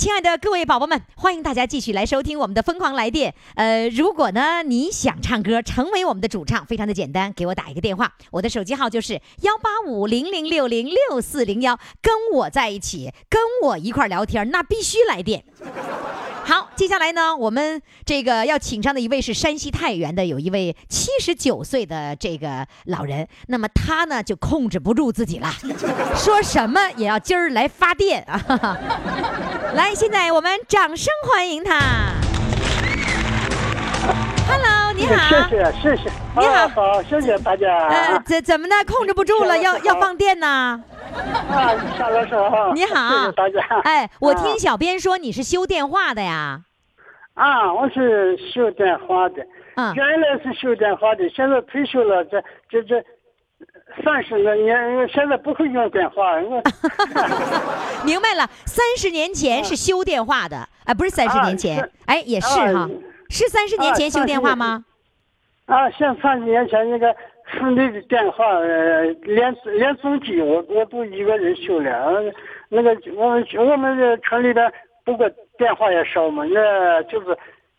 [0.00, 3.32] 亲爱的各位宝宝们，欢迎大家继续来收听我们的《疯狂来电》。
[3.54, 15.44] 呃，如果呢你想唱歌，成为我们的主唱，非常的简单，给我打一个电话，我的手机号就是幺八五零零六零六四零幺，跟我在一起，跟我一块聊天，那必须来电。
[16.50, 25.48] 好，接下来呢，我们这个要请上的一位是山西太原的，有一位七十九岁的这个老人，那么他呢就控制不住自己了，
[26.18, 28.76] 说什么也要今儿来发电啊！
[29.74, 31.78] 来，现在我们掌声欢迎他。
[34.48, 35.28] Hello，你好。
[35.28, 37.68] 谢谢谢谢，你好啊好，谢谢大家。
[37.86, 38.74] 呃，怎怎么的？
[38.92, 40.82] 控制不住了，要要放电呢？
[41.50, 43.08] 啊，夏老师好，你好。
[43.08, 43.80] 谢谢大家。
[43.84, 46.60] 哎，我听啊小编说你是修电话的呀？
[47.34, 49.94] 啊，我是修电话的，嗯。
[49.94, 53.02] 原来是修电话的，现在退休了，这这这
[54.04, 54.76] 三十多年，
[55.08, 56.62] 现在不会用电话，我
[58.04, 62.80] 明白了，三十年前是修电话的，哎，不是三十啊年前是，哎，也是哈。
[62.80, 62.88] 啊，
[63.28, 64.84] 是三十年前啊修电话吗？
[65.66, 67.14] 啊，像三十年前那个
[67.52, 72.32] 市内的电话，呃，连连总机我我都一个人修了，呃
[72.68, 74.72] 那个我们我们这村里边
[75.04, 75.28] 不过
[75.58, 77.36] 电话也少嘛，那就是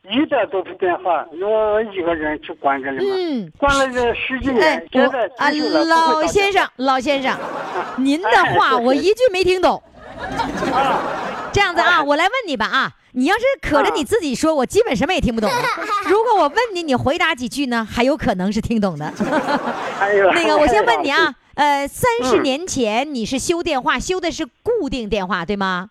[0.10, 3.52] 一百多部电话，我一个人去管着了嘛，嗯。
[3.58, 7.34] 管了这十几年，现在啊退休了，老先生，老先生，
[7.98, 9.82] 您的哎话我一句没听懂。
[10.74, 11.02] 啊，
[11.52, 15.50] 这样子啊，我来问你吧啊，你要是可着你自己说，我基本什么也听不懂。
[16.10, 19.12] 如果我问你，你回答几句呢，还有可能是听懂的。
[20.34, 25.90] 那个，我先问你啊，呃，三十嗯年前你是修电话，修的是固定电话对吗？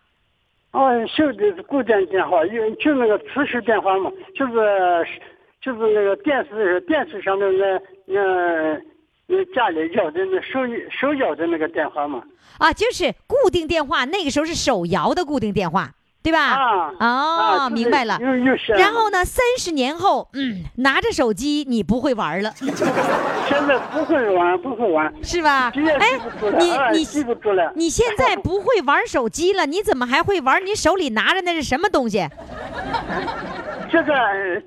[0.73, 5.07] 哦，修的是固定电话，有就那个磁石电话嘛，就是
[5.61, 8.81] 就是那个电视电视上的那那
[9.27, 10.61] 那家里要的那手
[10.91, 12.23] 手摇的那个电话嘛。
[12.61, 15.91] 啊，就是固定电话，那个时候是手摇的固定电话，
[16.23, 16.39] 对吧？
[16.55, 17.07] 啊哦，
[17.63, 18.19] 啊明白了。
[18.79, 25.73] 然后呢，三十年后，嗯，拿着手机你不会玩了， 现在不会玩，不会玩，是吧？
[25.75, 26.21] 哎
[26.59, 27.73] 你哎你记不住了。
[27.75, 30.65] 你现在不会玩手机了，你怎么还会玩？
[30.65, 32.29] 你手里拿着那是什么东西？
[33.91, 34.13] 这个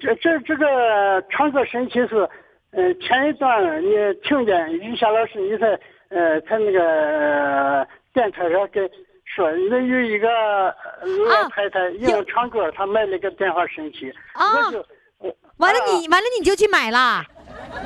[0.01, 2.27] 这这这个唱歌神奇是，
[2.71, 3.87] 呃，前一段你
[4.27, 5.79] 听见于霞老师你在
[6.13, 8.89] 呃他那个呃电台上跟
[9.25, 14.85] 说，那有一个呃老太太因为唱歌，她买了个电话神器，啊我就
[15.17, 17.23] 我完了你完了你就去买了，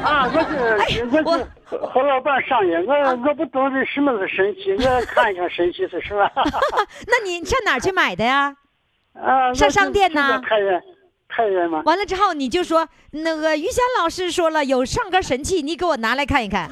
[0.03, 2.93] 啊，我就我就和和老板商量，我
[3.27, 6.29] 我不懂这什么是神器，我看一看神器是什么。
[7.07, 8.55] 那你上哪儿去买的呀？
[9.13, 10.41] 啊，上商店呢呢？
[10.47, 10.83] 太原，
[11.37, 11.83] 太原嘛。
[11.85, 16.67] 完了之后你就说那个于谦老师说了有唱歌神器，你给我拿来看一看。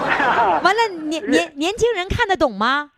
[0.64, 2.92] 完了年年年轻人看得懂吗？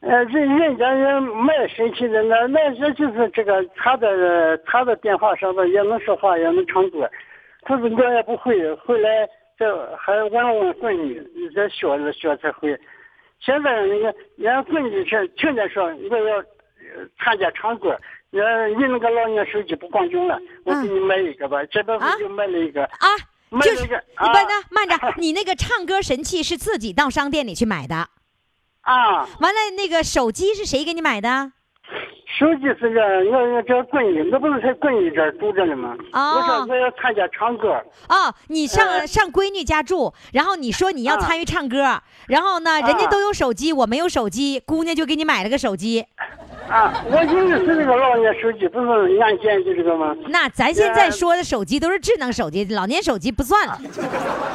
[0.00, 7.10] 呃，人人家人卖神器的，那那这就是这个，他的他的电话上头也能说话，也能唱歌，
[7.64, 9.28] 可是我也不会，回来
[9.58, 11.20] 这还问问闺女，
[11.54, 12.78] 再学了学才会。
[13.40, 16.44] 现在那个人家闺女是听见说我要呃
[17.18, 17.98] 参加唱歌，
[18.32, 22.84] 呃，你那个老年手机不光用了，我给你买一个吧，这不我就买了一个。
[22.84, 23.08] 啊，
[23.50, 28.08] 买就是了一个不啊呢，慢着， 你那个唱歌神器是自己到商店里去买的。
[28.82, 31.52] 啊，完了，那个手机是谁给你买的？
[32.38, 33.00] 手机是个
[33.30, 35.96] 我我这闺女，我不是在闺女这儿住着呢吗？
[36.12, 37.68] 哦我说我要参加唱歌。
[38.08, 46.04] 哦，你上、呃上闺女家住，然后你说你要啊参与唱歌，然后呢，人家啊都有手机，我没有手机，姑娘就给你买了个手机。
[46.68, 50.16] 啊，我用的是那个老年手机，不是按键的这个吗？
[50.28, 53.78] 那咱现在呃说的手机都是智能手机，老年手机不算了。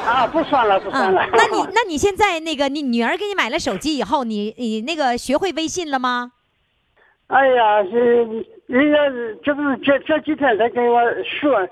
[0.06, 6.32] 啊，不算了，不嗯算了。，那你那你现在那个你女儿给你买了手机以后，你你那个学会微信了吗？
[7.28, 8.26] 哎呀，是
[8.68, 8.98] 人家
[9.44, 11.68] 这不是这这几天才跟我说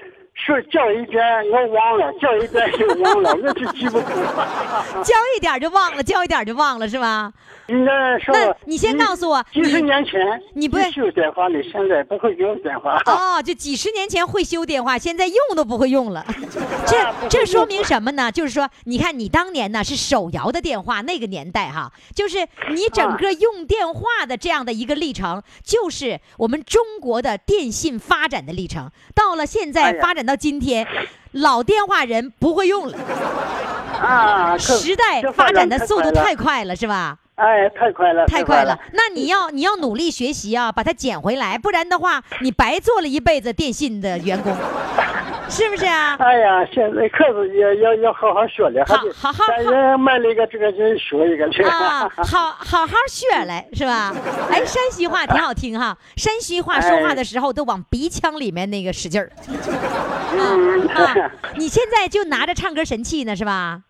[0.46, 1.22] 说叫一遍
[1.52, 4.08] 我忘了，叫一遍就忘了，我就记不住。
[5.04, 7.32] 叫一点就忘了，叫一点就忘了，是吧？
[7.68, 10.20] 应该说，那你先告诉我几十年前
[10.56, 13.00] 你不会修电话的，现在不会用电话。
[13.06, 16.26] 哦，就几十年前会修电话，现在用都不会用了。
[16.88, 16.98] 这
[17.30, 18.32] 这说明什么呢？
[18.32, 22.40] 就是说，你看你当年呢是手摇的电话，那个年代哈，就是
[22.72, 28.90] 你整啊个用电话的这样的一个历程，就是我们中国的电信发展的历程。
[29.14, 30.88] 到了现在发展到今天，
[31.34, 32.98] 老电话人不会用了，
[34.02, 37.18] 啊， 时代发展的速度太快了，是吧？
[37.36, 44.54] 哎，太快了，太快了了。，那你要你要努力学习啊，把它捡回来， 不然的话，你白做了一辈子电信的员工，
[45.48, 46.18] 是不是啊？
[46.20, 51.64] 哎呀，现在可是也要要好好学了，好好好咱也买了一个这个就学一个去。
[51.64, 54.14] 啊，好好好学来是吧？
[54.52, 59.32] 哎，山西话挺好听哈，山西话说话的时候都往鼻腔里面那个使劲儿。
[60.32, 61.16] 嗯啊，
[61.58, 63.82] 你现在就拿着唱歌神器呢是吧？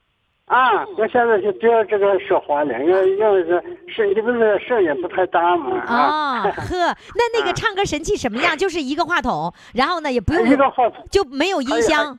[0.45, 5.77] 啊，我现在就只要这个说话了，因为因为是声音不是声音不太大嘛。
[5.85, 8.57] 啊，哦，呵，那那个 唱歌神器什么样？
[8.57, 12.17] 就是一个话筒，然后呢也不用一个话筒，就没有音箱，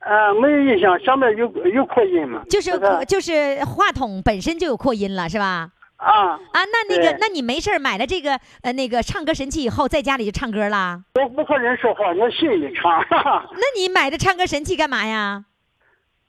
[0.00, 2.42] 啊，没有音箱，上面有有扩音嘛。
[2.48, 5.68] 就是这个就是话筒本身就有扩音了是吧？
[5.96, 11.02] 啊，啊，那那个，那你没事儿买了这个呃那个唱歌神器以后，在家里就唱歌啦？
[11.14, 13.04] 我不和人说话，我心里唱。
[13.10, 15.44] 那你买的唱歌神器干嘛呀？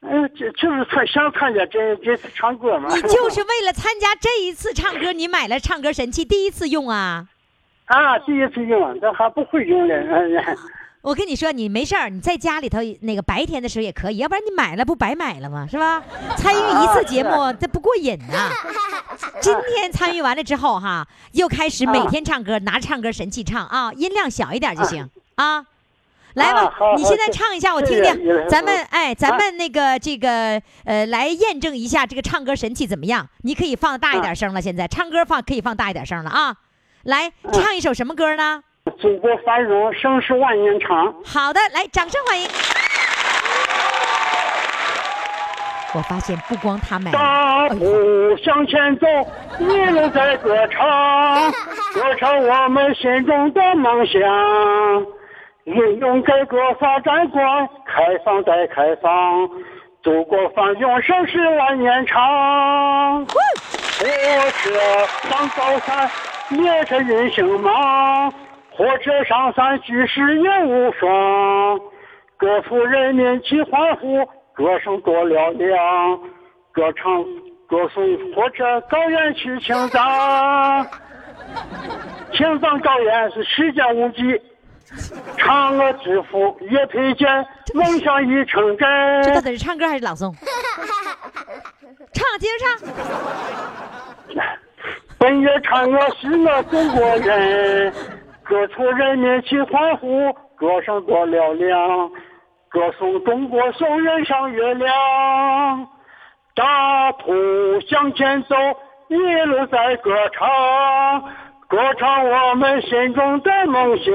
[0.01, 2.87] 嗯，就就是参想参加这这次唱歌嘛。
[2.95, 7.27] 你就是为了参加这一次唱歌，你买了唱歌神器，第一次用啊？
[7.85, 9.95] 啊，第一次用，这还不会用嘞。
[11.07, 15.65] 我跟你说，你没事儿，你在家里头那个白天的时候也可以，要不然你买了不白买了吗？
[15.71, 16.03] 是吧？
[16.35, 18.49] 参与一次节目，这不过瘾呐、
[19.39, 25.65] 今天参与完了之后哈，又开始每天唱歌，拿着唱歌神器唱啊，音量小一点就行啊。
[26.33, 28.45] 来吧啊，你现在唱一下，我听听。
[28.49, 33.25] 咱们哎，咱啊们那个这个呃，来验证一下这个唱歌神器怎么样？
[33.43, 36.57] 你可以放大一点声了，现在唱歌放可以放大一点声了啊。
[37.03, 38.61] 来唱一首什么歌呢？
[38.91, 41.13] 祖国繁荣，盛世万年长。
[41.25, 42.47] 好的，来，掌声欢迎。
[45.93, 49.07] 我发现不光他买了，大步向前走，
[49.59, 51.51] 一路在歌唱，
[51.95, 54.21] 歌唱我们心中的梦想。
[55.63, 59.49] 运用改革发展观，开放再开放，
[60.03, 63.25] 祖国繁荣盛世万年长。
[63.25, 63.35] 火
[64.61, 64.79] 车
[65.29, 66.09] 上高山，
[66.49, 68.31] 列车运行忙，
[68.77, 71.79] 火车上山举世也无双。
[72.37, 76.19] 各族人民齐欢呼，歌声多嘹亮，
[76.71, 77.23] 歌唱
[77.67, 80.85] 歌颂火车高原去青藏，
[82.33, 84.21] 青藏高原是世界无极，
[85.39, 87.27] 嫦娥之父也推荐，
[87.73, 89.41] 梦想已成真这到。
[89.41, 90.31] 底是唱歌还是朗诵？
[92.13, 94.45] 唱，接着唱。
[95.17, 97.91] 本月嫦娥是我中国人，
[98.49, 102.09] 各处人民齐欢呼，歌声多嘹亮，
[102.69, 105.87] 歌颂中国送人上月亮。
[106.55, 107.33] 大步
[107.81, 108.55] 向前走，
[109.09, 110.47] 一路在歌唱，
[111.67, 114.13] 歌唱我们心中的梦想。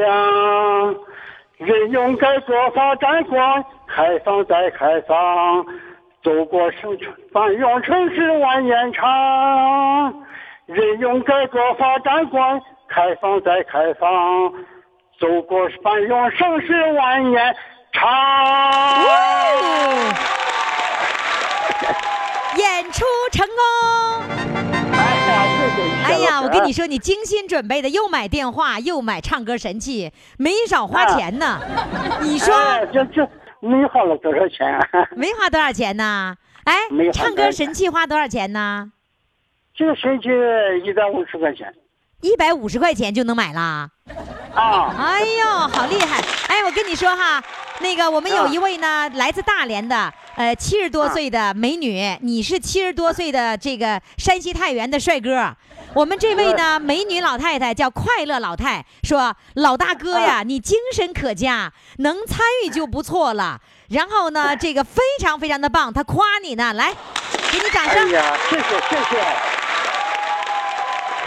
[1.58, 5.64] 运用改革发展观，开放再开放，
[6.22, 10.14] 祖国生存繁荣城市万年长。
[10.66, 12.60] 运用改革发展观，
[12.92, 14.52] 开放再开放，
[15.18, 17.56] 祖国繁荣盛世万年
[17.92, 18.10] 长。
[18.12, 19.08] 哦
[22.54, 23.56] 演出成功！
[26.04, 31.58] 哎呀，我跟你说，你精心准备的，又买电话，又买唱歌神器，没少花钱呢。
[32.20, 33.26] 你说哎，这这
[33.60, 34.78] 没花了多少钱？
[35.16, 36.36] 没花多少钱呢？
[36.64, 38.92] 哎没，唱歌神器花多少钱呢？
[39.74, 40.28] 这个神器
[40.84, 41.74] 一百五十块钱
[42.22, 43.90] 一百五十块钱就能买啦！
[44.54, 44.94] 啊！
[44.96, 46.22] 哎呦，好厉害！
[46.46, 47.42] 哎，我跟你说哈，
[47.80, 55.54] 那个我们有啊一位呢，来自大连的，呃，七十多岁的美女，你是七十多岁的这个山西太原的帅哥。
[55.94, 63.60] 我们这位呢，美女老太太叫快乐老太，说老大哥呀，你精神可嘉，能参与就不错了。
[63.88, 66.94] 然后呢， 这个非常非常的棒，她夸你呢，来，
[67.50, 68.08] 给你掌声。
[68.08, 69.61] 哎呀，谢谢谢谢。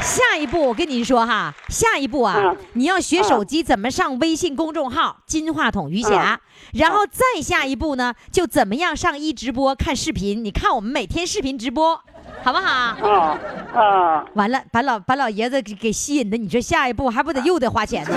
[0.01, 6.39] 下一步我跟你说哈，下一步啊，嗯你要学手机怎么上微信公众号“金话筒余霞”，
[6.73, 10.43] 然后再下一步呢，就怎么样上一直播看视频。
[10.43, 11.99] 你看我们每天视频直播，
[12.43, 13.09] 好不好？
[13.09, 13.39] 啊
[13.73, 14.25] 啊！
[14.35, 18.15] 完了，把老把老爷子给给吸引的，你说下一步还不得又得花钱呢？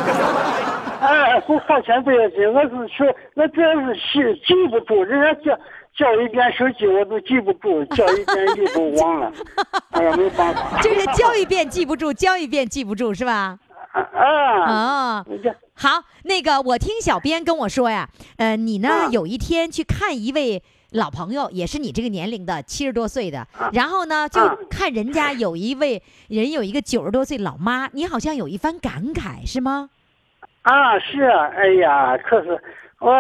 [1.01, 5.59] 哎，不花钱不要紧，我是说，那真是记记不住，人家叫
[5.99, 9.33] 叫一遍手机我都记不住，叫一遍又都忘了，
[9.91, 10.81] 哎呀，没办法。
[10.81, 13.59] 就是教一遍记不住，教一遍记不住，是吧？
[13.93, 15.27] 啊，哦，
[15.75, 20.63] 好，那个我听小编跟我说呀，呃，你呢啊有一天去看一位
[20.93, 29.91] 老朋友，也是你这个年龄的，七十多岁的，然后呢就啊看人家有一位人有一个九十多岁老妈，你好像有一番感慨是吗？
[30.63, 32.63] 啊，是啊，哎呀，可是
[33.01, 33.11] 我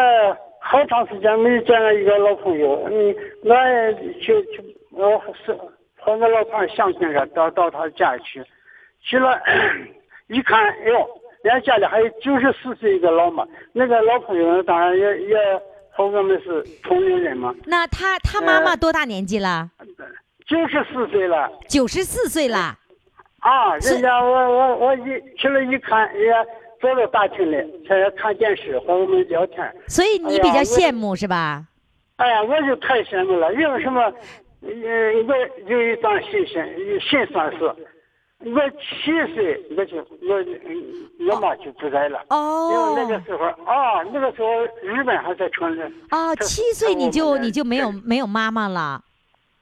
[0.61, 5.53] 好长时间没见了一个老朋友，嗯，我也就就我是
[5.97, 8.43] 和我老伴儿相亲着，到到他家里去，
[9.01, 9.41] 去了，
[10.29, 11.09] 一看，哎呦，
[11.43, 15.37] 人家家里还有九十四岁一个老妈，那个老朋友当然也也
[15.91, 19.71] 和我们是同龄人嘛，那他他妈呃妈多大年纪了？
[20.47, 21.51] 九十四岁了。
[21.69, 22.77] 九十四岁了。
[23.41, 26.45] 啊，人家我我我一去了一看，哎呀，
[26.81, 27.57] 坐到大厅里，
[27.89, 29.75] 在看电视和我们聊天。
[29.89, 31.67] 所以你比较羡慕是吧？
[32.17, 34.01] 哎呀，我就太羡慕了，因为什么？
[34.61, 34.71] 呃，
[35.29, 35.37] 我
[35.69, 36.61] 有一桩心心
[37.01, 37.65] 心酸事，
[38.41, 42.21] 我七岁我就我嗯我妈就不在了。
[42.29, 44.49] 因为那个哦时候啊，那个时候
[44.83, 45.81] 日本还在成立。
[46.11, 49.01] 哦，七岁你就你就没有没有妈妈了，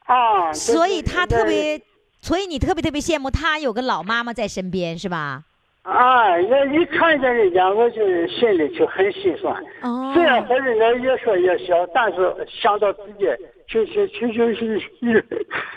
[0.06, 1.44] 啊，所以他特。
[1.44, 1.78] 别，
[2.22, 5.42] 所以你特别特别羡慕他有个老妈妈在身边是吧？
[5.86, 9.54] 啊，我一看见人家，我就心里就很心酸。
[9.82, 13.26] 哦虽然和人家越说越小，但是想到自己
[13.68, 14.86] 确确确确实实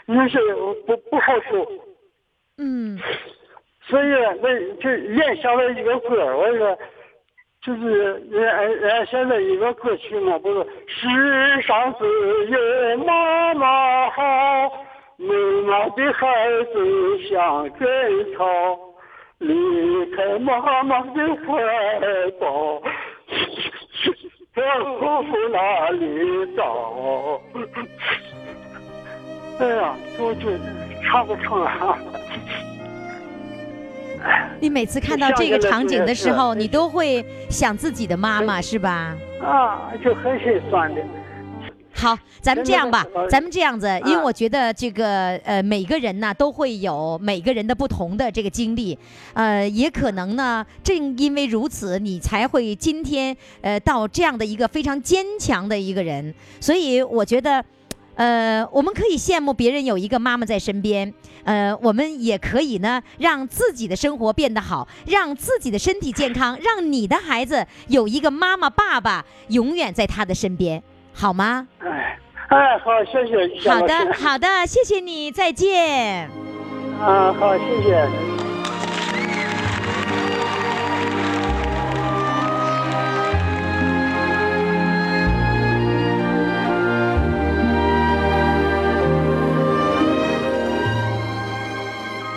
[0.07, 0.39] 有些
[0.87, 1.71] 不不好受，
[2.57, 2.97] 嗯，
[3.81, 4.11] 所以
[4.41, 6.77] 我就联想了一个歌儿，我说。
[7.61, 12.05] 就是人人现在一个歌曲嘛，不是世上只
[12.49, 14.21] 有妈妈好，
[15.17, 15.35] 美
[15.67, 18.79] 满的孩子像根草，
[19.39, 21.13] 离开妈妈的
[21.45, 21.53] 怀
[22.39, 22.81] 抱，
[24.53, 24.61] 这
[24.99, 27.41] 苦哪里找？
[29.59, 30.49] 哎呀，我就
[31.03, 31.97] 唱不成了。
[34.59, 39.15] 你每次看到这个场景的时候，你都会想自己的妈妈是吧？
[39.41, 41.01] 啊，就很心酸的。
[41.99, 48.97] 好，咱们这样吧，咱们这样子，因为啊我觉得这个呃，每个人呢都会有每个人的不同的这个经历，
[49.33, 57.63] 呃，也可能呢，正因为如此，你才会今天呃到这样的一个非常坚强的一个人，所以我觉得。
[58.15, 61.13] 呃，我们可以羡慕别人有一个妈妈在身边，
[61.45, 70.83] 呃，我们也可以呢，让自己的生活变得好，让自己的身体健康，让你的孩子有一个妈妈、爸爸永远在他的身边，
[71.19, 71.67] 好吗？
[71.79, 76.29] 哎，哎，好，谢谢好的，好的，谢谢你，再见。
[77.01, 77.95] 啊，好，谢谢。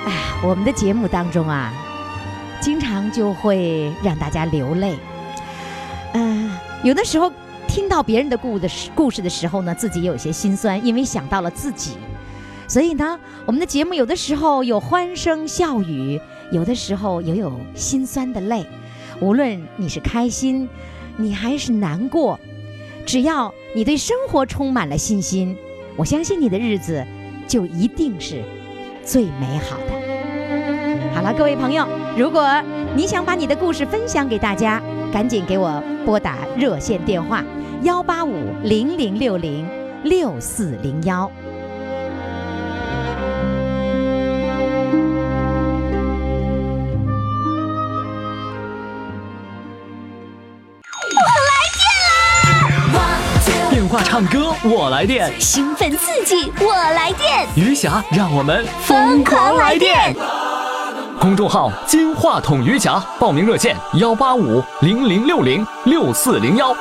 [0.04, 0.12] 哎
[0.42, 1.72] 我们的节目当中啊，
[2.58, 4.98] 经常就会让大家流泪。
[6.14, 6.50] 嗯、
[6.82, 7.32] 有的时候
[7.72, 11.92] 听到别人的故的时故事的时候呢，自己也有些心酸，因为想到了自己。
[12.68, 18.66] 所以呢，我们的节目有的时候有欢声笑语，有的时候也有心酸的泪。
[19.22, 20.68] 无论你是开心，
[21.16, 22.38] 你还是难过，
[23.06, 25.56] 只要你对生活充满了信心，
[25.96, 27.02] 我相信你的日子
[27.48, 28.42] 就一定是
[29.02, 31.14] 最美好的。
[31.14, 31.88] 好了，各位朋友，
[32.18, 32.62] 如果
[32.94, 37.42] 你想把你的故事分享给大家，赶紧给我拨打热线电话
[37.82, 39.68] 幺八五零零六零
[40.04, 41.28] 六四零幺。
[53.68, 60.14] 电话唱歌我来电，兴奋刺激，我来电，余霞让我们疯狂来电！
[61.20, 66.76] 公众号“金话筒余霞”，报名热线：幺八五零零六零六四零幺。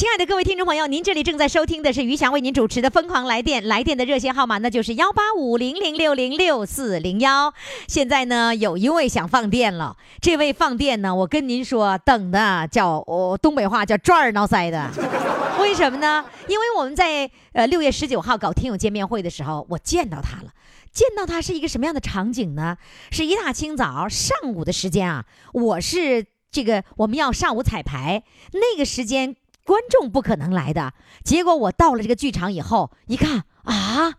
[0.00, 7.52] 亲爱的各位听众朋友，您这里正在收听的是于翔为您主持的《疯狂来电》，来电的热线号码那就是幺八五零零六零六四零幺。
[7.86, 14.90] 现在呢，有一位想放电了，这位放电呢，我跟您说，等的叫我、东北话叫抓耳挠腮的。
[15.60, 16.24] 为什么呢？
[16.48, 20.54] 因为我们在呃六月十九号搞听友见面会的时候，我见到他了。
[20.94, 22.78] 见到他是一个什么样的场景呢？
[23.10, 29.36] 是一大清早上午的时间啊，我是这个我们要上午彩排，那个时间
[29.70, 30.92] 观众不可能来的。
[31.22, 34.12] 结果我到了这个剧场以后，一看啊，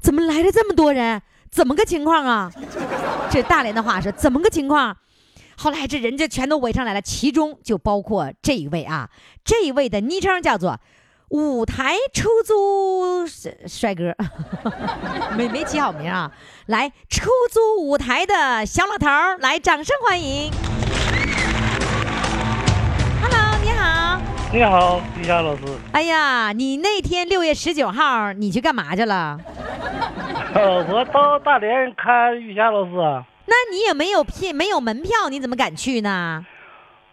[0.00, 1.20] 怎么来了这么多人？
[1.50, 2.50] 怎么个情况啊？
[3.30, 4.96] 这大连的话说，怎么个情况？
[5.58, 9.10] 后来这人就全都围上来了，其中就包括这一位啊，
[9.44, 10.80] 这一位的昵称叫做
[11.28, 13.26] 舞台出租
[13.68, 14.14] 帅哥，
[15.36, 16.32] 没没起好名啊。
[16.64, 19.06] 来，出租舞台的小老头，
[19.40, 20.50] 来，掌声欢迎。
[24.54, 25.62] 你好，玉霞老师。
[25.90, 29.36] 哎呀，你那天六月十九号你去干嘛去了？
[30.54, 33.24] 呃，我到大连看玉霞老师啊。
[33.46, 36.46] 那你也没有票，没有门票，你怎么敢去呢？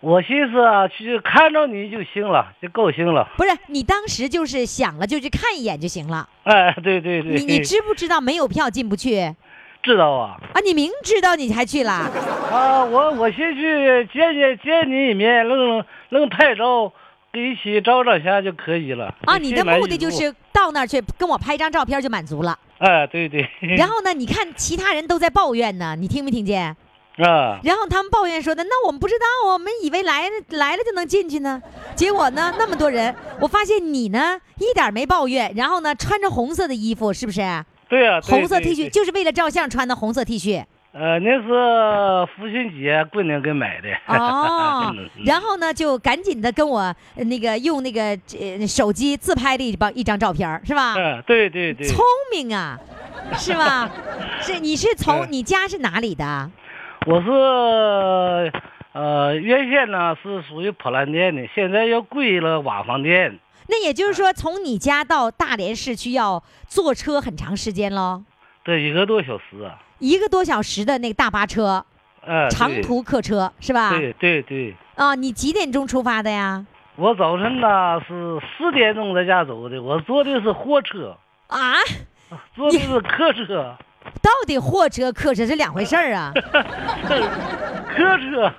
[0.01, 3.27] 我寻思啊，去看着你就行了，就高兴了。
[3.37, 6.29] 不是，你当时就是想了，就去看一眼就行了。
[6.43, 7.39] 哎，对对对。
[7.39, 9.33] 你你知不知道没有票进不去？
[9.81, 10.37] 知道啊。
[10.53, 11.91] 啊，你明知道你还去了？
[11.91, 16.93] 啊，我我先去见见见你一面，能能拍照，
[17.33, 19.13] 一起照照相就可以了。
[19.25, 22.57] 啊，你的目的就是到那儿去跟我拍张照片就满足了。
[22.79, 23.47] 哎，对对。
[23.77, 24.13] 然后呢？
[24.13, 26.75] 你看其他人都在抱怨呢，你听没听见？
[27.17, 27.59] 啊。
[27.63, 31.61] 然后他们抱怨说的，那我们不知道，我们以为来来了就能进去呢。
[31.95, 35.53] 结果呢，那么多人，我发现你呢一点没抱怨。
[35.55, 37.41] 然后呢，穿着红色的衣服，是不是？
[37.87, 38.19] 对呀。
[38.21, 40.65] 红色 T 恤就是为了照相穿的红色 T 恤。
[40.93, 41.47] 呃，那是
[42.35, 43.89] 父亲节闺女给买的。
[44.07, 44.93] 哦。
[45.25, 48.17] 然后呢，就赶紧的跟我那个用那个
[48.67, 50.95] 手机自拍的一张一张照片，是吧？
[50.97, 51.87] 嗯，对对对。
[51.87, 52.77] 聪明啊，
[53.37, 53.89] 是吧？
[54.41, 56.51] 是，你是从你家是哪里的？
[57.07, 58.51] 我是，
[58.91, 63.39] 呃，原先呢是属于普兰店的，现在要归了瓦房店。
[63.69, 68.23] 那也就是说，从你家到大连市区要坐车很长时间喽？
[68.65, 69.79] 对，一个多小时啊。
[70.01, 71.85] 一个多小时的那个大巴车，
[72.25, 73.91] 呃，长途客车是吧？
[73.91, 74.75] 对对对。
[74.95, 76.65] 啊，你几点钟出发的呀？
[76.95, 77.67] 我早晨呢
[78.07, 81.15] 是四点钟在家走的，我坐的是货车。
[81.47, 81.75] 啊？
[82.55, 83.77] 坐的是客车。
[84.23, 86.33] 到底货车、客车是两回事儿啊？
[87.95, 88.51] 客车。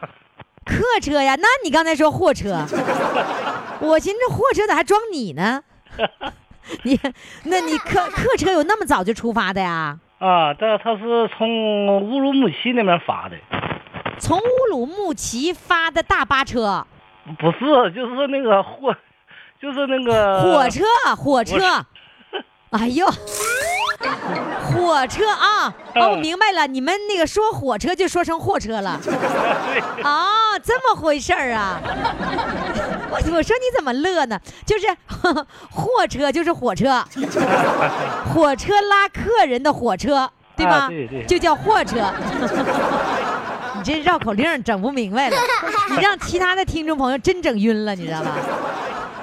[0.65, 1.35] 客车呀？
[1.35, 2.65] 那你刚才说货车，
[3.83, 5.61] 我寻思货车咋还装你呢？
[6.85, 6.97] 你，
[7.43, 9.99] 那你客客车有那么早就出发的呀？
[10.23, 13.37] 啊，这他是从乌鲁木齐那边发的，
[14.21, 16.87] 从乌鲁木齐发的大巴车，
[17.41, 18.95] 不是，就是那个货，
[19.61, 20.85] 就是那个火车，
[21.17, 21.57] 火车，
[22.71, 23.05] 哎呦，
[24.61, 25.75] 火车啊！
[25.97, 29.01] 哦，我明白了，你们那个说火车就说成货车了，
[30.05, 31.81] 啊，这么回事儿啊！
[33.13, 34.41] 我我说你怎么乐呢？
[34.65, 34.87] 就是
[35.71, 37.05] 货车就是火车，
[38.33, 40.89] 火车拉客人的火车，对吧？
[40.89, 42.11] 对对，就叫货车。
[43.77, 45.37] 你这绕口令整不明白了，
[45.91, 48.31] 你让其他的听众朋友真整晕了，你知道吧？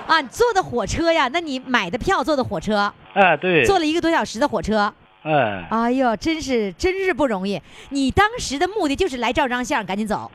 [0.07, 1.29] 啊，坐的火车呀？
[1.31, 2.91] 那你买的票坐的火车？
[3.13, 4.91] 哎，对，坐了一个多小时的火车。
[5.23, 7.61] 哎，哎呦，真是真是不容易。
[7.89, 10.29] 你当时的目的就是来照张相，赶紧走。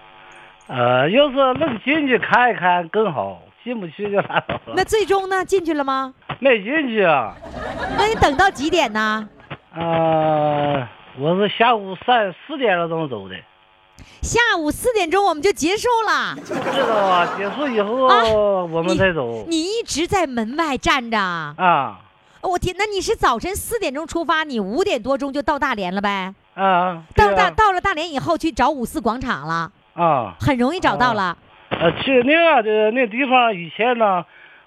[0.67, 4.75] 呃，要是能进去看一看更好，进不去就拉倒了。
[4.75, 5.45] 那最终呢？
[5.45, 6.15] 进去了吗？
[6.39, 7.35] 没进去啊。
[7.99, 9.29] 那你等到几点呢？
[9.75, 13.35] 呃，我是下午三四点了钟走的。
[14.23, 16.35] 下午四点钟我们就结束了。
[16.45, 19.45] 知道啊，结束以后我们才走。
[19.47, 22.01] 你一直在门外站着啊？
[22.41, 26.35] 我天，那你是早晨四点钟出发，你五点多钟就到大连了呗？
[26.55, 27.03] 啊。
[27.15, 29.71] 到大到了大连以后去找五四广场了。
[29.95, 30.35] 啊。
[30.41, 31.37] 很容易找到了。
[31.71, 34.25] 呃，去那样的那地方以前呢。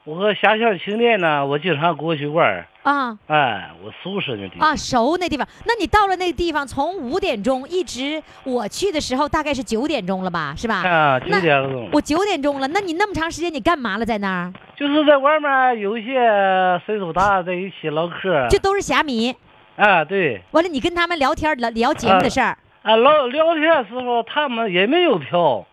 [0.08, 3.20] 我和下乡青年呢，我经常过去玩啊。
[3.28, 5.46] 哎，我熟悉那地方啊，熟那地方。
[5.66, 10.76] 那你到了那地方，从五点钟一直我去的时候，大概是九点钟了吧，是吧？
[10.88, 11.90] 啊，九点钟。
[11.92, 14.06] 我九点钟了，那你那么长时间你干嘛了？
[14.06, 14.54] 在那儿？
[14.78, 18.48] 就是在外面有一些岁数大在一起唠嗑。
[18.50, 19.36] 这都是侠迷。
[19.76, 20.42] 啊，对。
[20.52, 22.52] 完了，你跟他们聊天聊聊节目的事儿。
[22.52, 22.58] 啊，
[22.96, 25.66] 聊聊天时候他们也没有票。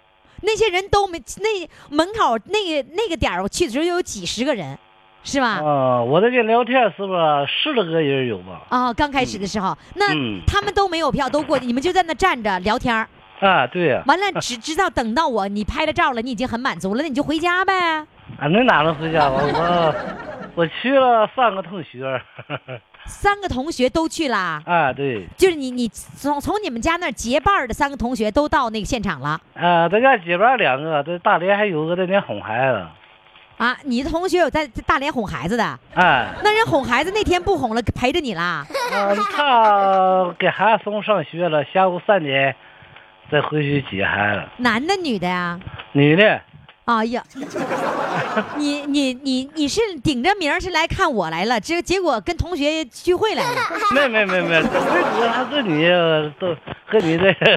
[0.42, 4.78] 那些人都没那门口那个那个点儿，我去的时候有几十个人，
[5.22, 5.62] 是吧？
[5.64, 7.46] 啊，我在这聊天是吧？
[7.46, 8.60] 十来个人有吧？
[8.68, 10.08] 啊，刚开始的时候，那
[10.46, 12.94] 他们都没有票，都过去，你们就在那站着聊天
[13.40, 14.02] 啊，对呀。
[14.06, 17.72] 完了，只知道等到我你拍了照了，你已经很满足了，那你就回家呗。
[18.38, 19.30] 啊，那哪能回家？
[19.30, 19.94] 我我
[20.56, 22.20] 我去了三个同学。
[23.06, 24.62] 三个同学都去啦？
[24.64, 29.40] 啊，对，就是你，你从从你们家那儿结伴的三个同学都到那个现场了。
[29.54, 32.86] 啊，咱家结伴两个，这大连还有个在那哄孩子。
[33.56, 35.78] 啊，你的同学有在大连哄孩子的？
[35.94, 38.66] 哎，那人哄孩子那天不哄了，陪着你啦？
[38.92, 42.56] 啊，他给孩子送上学了，下午三点
[43.30, 44.42] 再回去接孩子。
[44.56, 45.60] 男的女的呀？
[45.92, 46.40] 女的。
[46.84, 47.24] 哎呀，
[48.58, 53.60] 你你你你是顶着名儿是来看我来了，这结果跟同学聚会来了，
[53.94, 55.88] 没没没没，最主要还是你
[56.38, 56.54] 都
[56.86, 57.16] 和你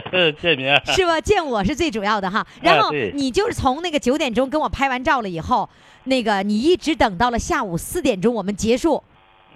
[0.10, 0.82] 这见面。
[0.86, 1.20] 是吧？
[1.20, 2.46] 见我是最主要的哈。
[2.62, 5.70] 然后你就是从那个九点钟跟我拍完照了以后，
[6.06, 9.04] 那个你一直等到了下午四点钟我们结束，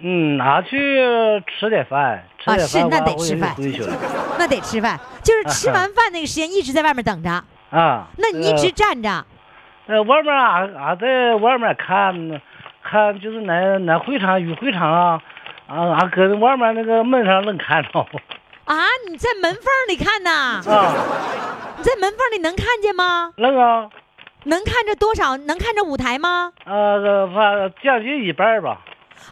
[0.01, 1.01] 嗯，拿去
[1.47, 3.55] 吃点饭，吃点啊是那得吃饭。
[4.37, 7.29] 那得吃饭，就是吃完饭那个时间一直在外面等着，
[7.69, 9.25] 啊，那你一直站着。
[9.87, 12.41] 呃，外面俺俺在外面看，
[12.83, 15.21] 看就是那那会场与会场啊，
[15.67, 17.89] 啊，俺搁那外面那个门上能看着。
[18.65, 18.77] 啊！
[19.09, 20.61] 你在门缝里看呐？
[20.65, 20.93] 啊，
[21.77, 23.33] 你在门缝里能看见吗？
[23.37, 23.89] 能啊，
[24.45, 25.35] 能看着多少？
[25.35, 26.53] 能看着舞台吗？
[26.65, 28.77] 呃，反将近一半吧。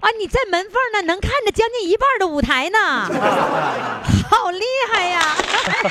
[0.02, 0.10] 啊！
[0.20, 2.78] 你在门缝呢，能看着将近一半的舞台呢，
[4.30, 5.20] 好厉害呀！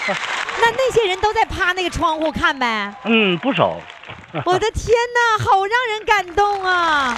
[0.60, 2.92] 那那些人都在趴那个窗户看呗？
[3.04, 3.76] 嗯，不少。
[4.44, 7.16] 我的天哪，好让人感动啊！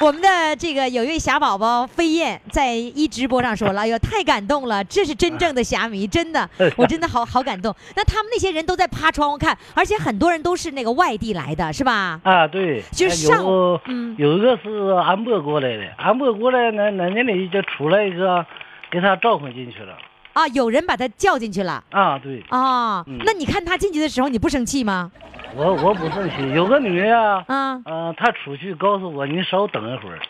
[0.00, 7.74] 我们的这个有一位侠宝宝飞燕在一直播上说了，哎呦，太感动了，这是真正的侠迷， 真的，我真的好好感动。
[7.96, 12.20] 那他们那些人都在趴窗户看，而且很多人都是那个外地来的，是吧？
[12.22, 14.70] 啊，对，就是上哎有嗯有一个是
[15.04, 18.46] 安博过来的，安博过来那那那里就出来一个，
[18.92, 19.96] 给他召唤进去了。
[20.38, 21.82] 啊，有人把他叫进去了。
[21.90, 23.18] 啊，对，啊，嗯。
[23.24, 25.10] 那你看他进去的时候，你不生气吗？
[25.56, 30.20] 我我不生气，有个女的啊，啊，呃，她出去告诉我，你稍等一会儿，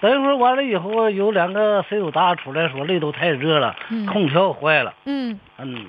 [0.00, 5.86] 等一会儿完了以后，有两个岁数大出来说里头太热了，嗯空调坏了，嗯，嗯，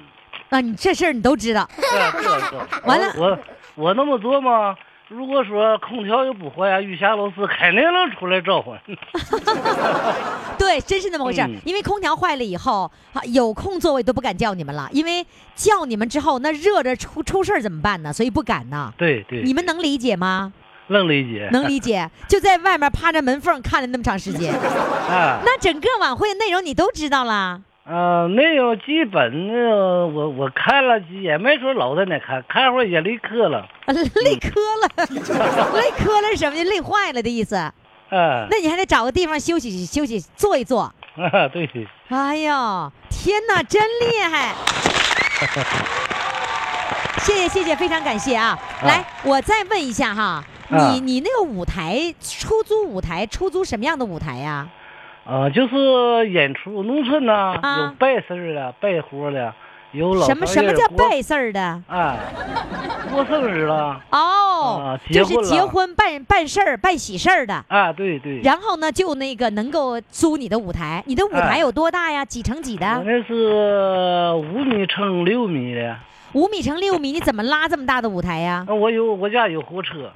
[0.50, 1.68] 啊，你这事儿你都知道。
[2.86, 3.38] 完了我
[3.76, 4.76] 我那么做嘛，
[5.10, 8.78] 如果说空调又不坏啊，玉霞老师肯定能出来召唤。
[10.60, 11.48] 对，真是那么回事儿。
[11.48, 18.12] 嗯因为空调坏了以后，啊有空座位都不敢叫你们了，因为叫你们之后，那热着出出事儿怎么办呢？
[18.12, 18.94] 所以不敢呢。
[18.98, 20.52] 对对，你们能理解吗？
[20.90, 21.50] 能理解。
[21.52, 24.54] 能理解， 就在外面趴着门缝看了那么长时间。
[24.54, 27.62] 啊， 那整个晚会的内容你都知道啦。
[27.90, 29.54] 呃，没有基本的
[30.08, 33.60] 我我看了几眼，没说老在那看，看会儿也累磕了。
[33.86, 35.06] 啊累磕了，
[35.80, 36.64] 累磕了是什么？
[36.66, 37.56] 累坏了的意思。
[37.56, 37.72] 啊，
[38.50, 40.82] 那你还得找个地方休息休息，坐一坐。
[40.82, 40.94] 啊
[41.52, 41.70] 对，
[42.10, 44.54] 哎呦，天哪，真厉害！
[47.24, 48.58] 谢谢谢谢，非常感谢啊！
[48.84, 54.68] 来，我再问一下哈，你啊你那个舞台出租舞台出租什么样的舞台呀？
[55.30, 59.54] 呃，就是演出，农村呢、啊有拜事儿的、拜活的，
[59.92, 61.60] 有老什么什么叫拜事儿的？
[61.88, 62.16] 啊，
[63.12, 67.66] 过生日了哦啊，就是结婚办办事儿、办喜事儿的。
[67.68, 68.40] 啊，对对。
[68.42, 72.24] 然后呢，就那个能够租你的舞台，你的舞台哎有多大呀？
[72.24, 73.04] 几乘几我的？
[73.04, 75.98] 那是五米乘六米的，
[76.32, 78.66] 五米乘六米，你怎么拉这么大的舞台呀？
[78.66, 80.10] 啊我有我家有货车，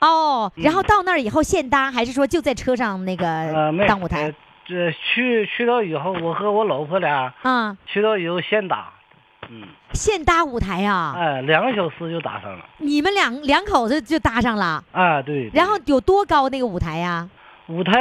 [0.00, 4.34] 哦，然后嗯到那儿以后现搭，还是说就在车上那呃，个没当舞台呃？
[4.66, 7.76] 这去去到以后，我和我老婆俩啊？
[7.86, 8.92] 去到以后现搭，
[9.48, 9.62] 嗯，
[9.94, 11.14] 现搭舞台呀？
[11.16, 15.48] 哎，两个小时就搭上了，你们两两口子就搭上了，啊，对。
[15.48, 17.28] 对然后有多高那个舞台呀？
[17.68, 17.92] 舞台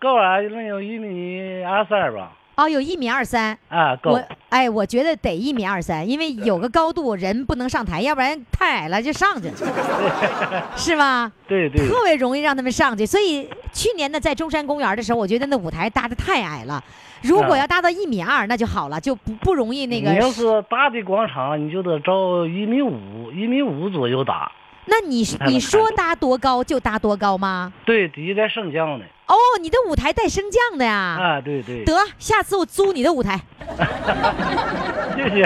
[0.00, 3.56] 高啊，能有一米二三吧，哦，有一米二三。
[3.68, 11.30] 啊，高我，哎，我觉得得一米二三，因为有个高度，人不能上台，要不然太矮了就上去了， 是吧？
[11.48, 13.06] 对对，特别容易让他们上去。
[13.06, 16.82] 所以去年呢，在中山公园的时候，我觉得那舞台搭的太矮了。
[17.22, 20.18] 如果啊要搭到一米二，那就好了，就不不容易那个你。
[20.18, 24.50] 要是大的广场，你就得照一米五、一米五左右搭。
[24.84, 27.72] 那你你说搭多高就搭多高吗？
[27.84, 29.04] 对，底下在升降的。
[29.32, 30.92] 哦，你的舞台带升降的呀？
[30.92, 33.40] 啊，对对，得，下次我租你的舞台。
[35.16, 35.42] 谢谢。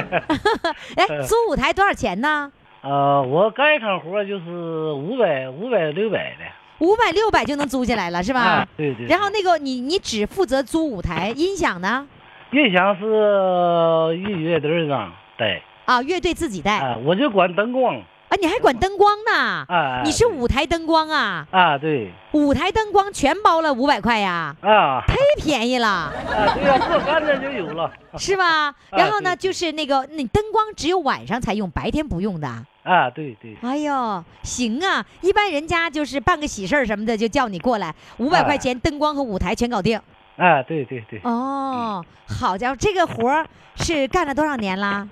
[0.96, 2.50] 哎，租舞台多少钱呢？
[2.82, 6.44] 呃，我干一场活就是五百、五百、六百的，
[6.80, 8.40] 五百六百就能租下来了，是吧？
[8.40, 9.06] 啊，对对。
[9.06, 12.06] 然后那个你你只负责租舞台，音响呢？
[12.52, 18.00] 音响是一乐队上带，啊，乐队自己带啊，啊，我就管灯光，
[18.40, 19.64] 你还管灯光呢？
[19.68, 21.46] 啊，你是舞台灯光啊？
[21.50, 26.12] 啊，对，舞台灯光全包了五百块呀，啊，忒便宜了，啊，
[26.54, 28.74] 对呀，做干的就有了，是吧？
[28.92, 32.48] 然后呢，对就是那个那灯光只有晚上才用，白天不用的。
[32.82, 35.04] 啊，对对，哎呦，行啊！
[35.20, 40.00] 一般人家就是办个喜事儿什么的，就叫你过来，五百哎块钱，灯光和舞台全搞定。
[40.36, 43.44] 啊，对对对，哦，好家伙，这个活儿
[43.74, 45.08] 是干了多少年啦？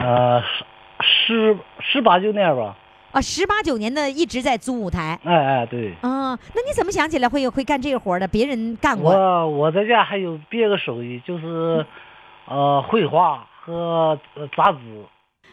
[0.00, 0.42] 呃，
[1.26, 2.74] 十十十八九年吧，
[3.12, 5.18] 啊，十八九年的一直在租舞台。
[5.24, 8.26] 哎哎，对，啊，那你怎么想起来会会干这个活儿的？
[8.26, 9.12] 别人干过。
[9.12, 11.86] 我我在家还有别个手艺，就是，
[12.46, 14.78] 呃，绘画和呃杂志。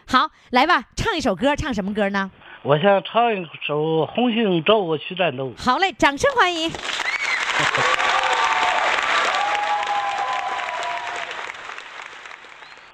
[0.07, 2.31] 好，来吧，唱一首歌，唱什么歌呢？
[2.63, 5.47] 我想唱一首《红星照我去战斗》。
[5.57, 6.71] 好嘞，掌声欢迎。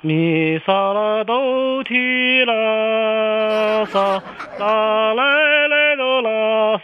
[0.02, 2.54] 咪嗦啦哆提啦
[3.86, 4.22] 嗦
[4.60, 6.78] 啦来来哆啦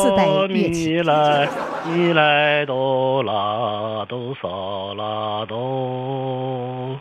[0.00, 1.48] 自带嗦咪来
[1.86, 7.00] 咪来哆啦哆嗦啦哆，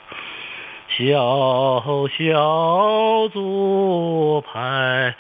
[0.90, 5.14] 小小竹排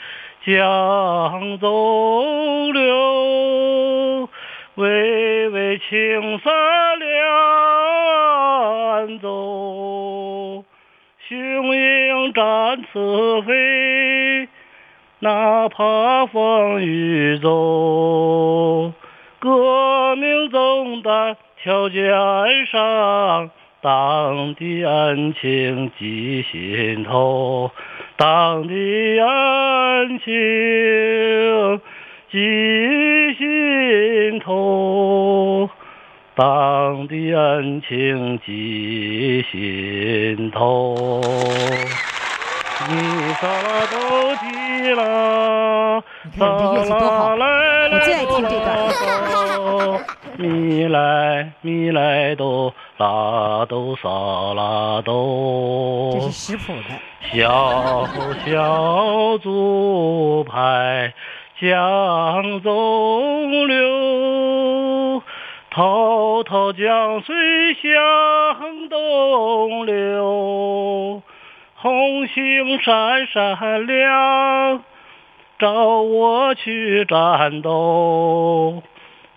[0.44, 4.28] 江中流，
[4.74, 6.91] 巍巍青山
[12.94, 14.50] 是非，
[15.20, 18.92] 哪怕风雨骤。
[19.40, 22.04] 革命重担挑肩
[22.66, 23.50] 上，
[23.82, 27.72] 党的恩情记心头，
[28.18, 28.74] 党的
[29.24, 31.82] 恩情
[32.30, 35.70] 记心头，
[36.36, 41.22] 党的恩情记心头。
[42.90, 42.92] 咪
[43.34, 43.96] 嗦啦哆
[44.36, 44.44] 提
[44.94, 45.02] 啦，
[46.34, 47.36] 你看这乐器多好
[47.92, 48.68] 我最爱听这段
[50.38, 56.80] 咪来咪来哆拉哆嗦啦哆这，是识谱的。
[57.34, 58.08] 小
[58.46, 61.14] 小竹排
[61.60, 65.22] 江中流，
[65.70, 67.36] 滔滔江水
[67.76, 71.22] 向东流，
[71.82, 74.84] 红星闪闪亮，
[75.58, 78.84] 照我去战斗。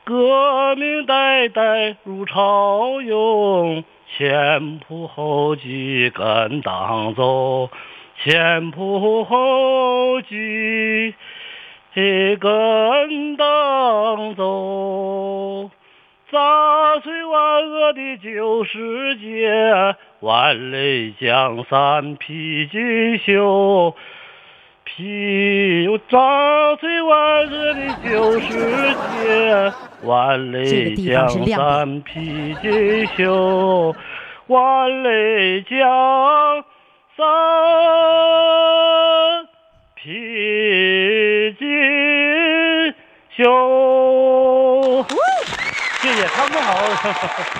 [0.04, 3.83] 革命代代如潮涌，
[4.14, 7.70] 前仆后继跟党走，
[8.22, 11.14] 前仆后继
[12.38, 15.70] 跟党走。
[16.35, 23.94] 砸碎万恶的旧世界，万里江山披锦绣。
[24.83, 28.51] 披砸碎万恶的旧世
[29.23, 33.94] 界，万里江山披锦绣，
[34.49, 36.64] 万里江
[37.16, 37.25] 山
[39.94, 42.92] 披锦
[43.37, 45.05] 绣。
[46.05, 46.75] 谢谢，唱不好。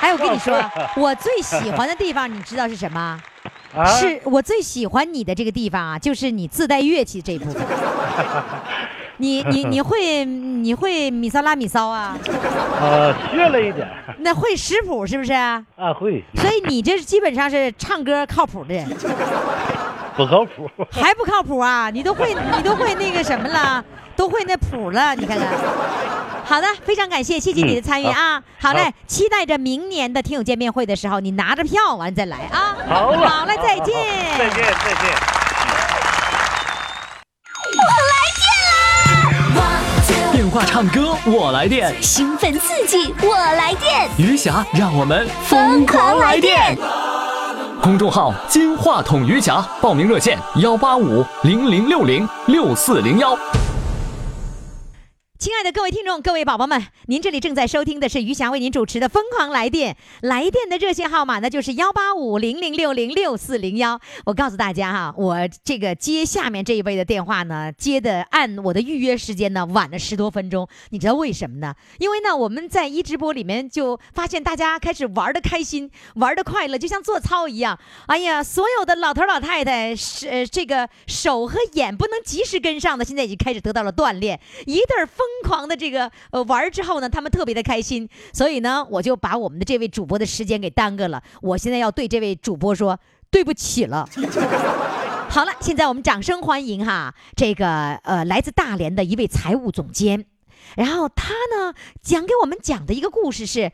[0.01, 0.63] 哎，我跟你说，
[0.97, 3.19] 我最喜欢的地方，你知道是什么？
[3.75, 7.63] 啊，是我最喜欢你的这个地方啊，就是你自带乐器这一部分。
[9.19, 12.19] 你你你会你会米骚拉米骚啊？
[12.81, 15.33] 呃，学了一点那会识谱是不是？
[15.33, 15.65] 啊，
[15.99, 18.85] 会所以你这基本上是唱歌靠谱的人，
[20.17, 20.69] 不靠谱。
[20.91, 21.91] 还不靠谱啊？
[21.91, 23.83] 你都会你都会那个什么了，
[24.17, 25.49] 都会那谱了， 你看看。
[26.47, 28.43] 好的，非常感谢，谢谢你的参与啊！
[28.61, 32.77] 好嘞好，期待着明年的听友见面会的时候，你拿着票完再来啊！
[32.87, 33.95] 好了，好嘞，再见。
[34.39, 35.11] 再见，再见。
[37.77, 38.15] 我来
[40.33, 46.77] 电话唱歌我来电，兴奋刺激，我来电，余霞让我们疯狂来电！
[47.83, 53.37] 公众号“金话筒余霞”，报名热线：幺八五零零六零六四零幺。
[55.45, 64.01] 亲爱的各位听众、各位宝宝们，您这里正在收听的是余霞为您主持的《疯狂来电》，来电的热线号码呢就是幺八五零零六零六四零幺。
[64.25, 71.75] 我告诉大家哈，我这个接下面这一位的电话呢，接的按我的预约时间呢晚了十多分钟，你知道为什么呢？
[71.99, 77.79] 因为呢我们在一直播里面就发现大家开始玩的开心，玩的快乐，就像做操一样。
[78.07, 91.23] 哎呀，所有的老头老太太是、这个手和眼不能及时跟上的，现在已经开始得到了锻炼，一对疯狂的这个呃玩儿之后呢，他们特别的开心，所以呢，我就把我们的这位主播的时间给耽搁了。
[91.43, 92.99] 我现在要对这位主播说
[93.31, 94.09] 对不起了。
[95.29, 100.27] 好了，现在我们掌声欢迎哈，这个呃来自大连的一位财务总监，
[100.77, 103.73] 然后他呢讲给我们讲的一个故事是。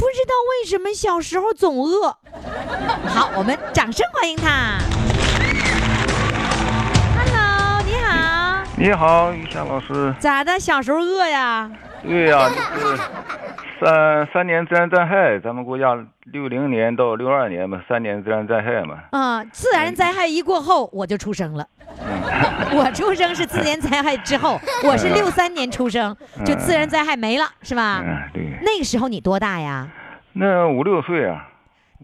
[0.00, 2.16] 不知道为什么小时候总饿。
[3.06, 4.78] 好，我们掌声欢迎他。
[8.80, 10.14] 你好，于霞老师。
[10.18, 10.58] 咋的？
[10.58, 11.70] 小时候饿呀？
[12.02, 12.96] 对呀、就是
[13.78, 15.94] 三 三年自然灾害，咱们国家
[16.32, 18.98] 六零年到六二年嘛，三年自然灾害嘛。
[19.12, 21.66] 嗯，自然灾害一过后，我就出生了。
[22.72, 26.16] 我出生是自然灾害之后，我是六三年出生，
[26.46, 28.02] 就自然灾害没了，是吧？
[28.02, 29.86] 嗯，对，那个时候你多大呀？
[30.32, 31.46] 那五六岁啊。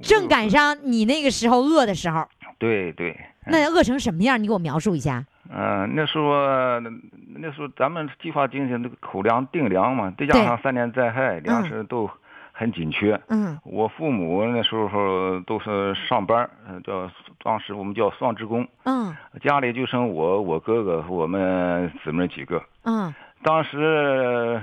[0.02, 3.18] 正赶上你那个时候饿的时候，对对。
[3.46, 4.42] 那饿成什么样？
[4.42, 5.24] 你给我描述一下。
[5.50, 6.90] 嗯、那时候那
[7.36, 12.10] 那时候咱们计划进行这个口粮定粮嘛，再加上三年灾害，粮食都
[12.52, 13.20] 很紧缺。
[13.28, 16.48] 嗯我父母那时候都是上班
[16.84, 17.10] 叫
[17.42, 22.62] 当时我们叫双职工，嗯家里就剩我、我哥哥和我们姊妹几个。
[22.84, 24.60] 嗯当时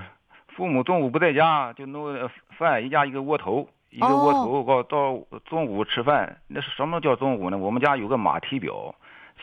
[0.55, 6.37] 父母中午不在家，就弄呃饭，一家一个窝头，一个窝头，到到中午吃饭。
[6.47, 7.57] 那是什么叫中午呢？
[7.57, 8.93] 我们家有个马蹄表，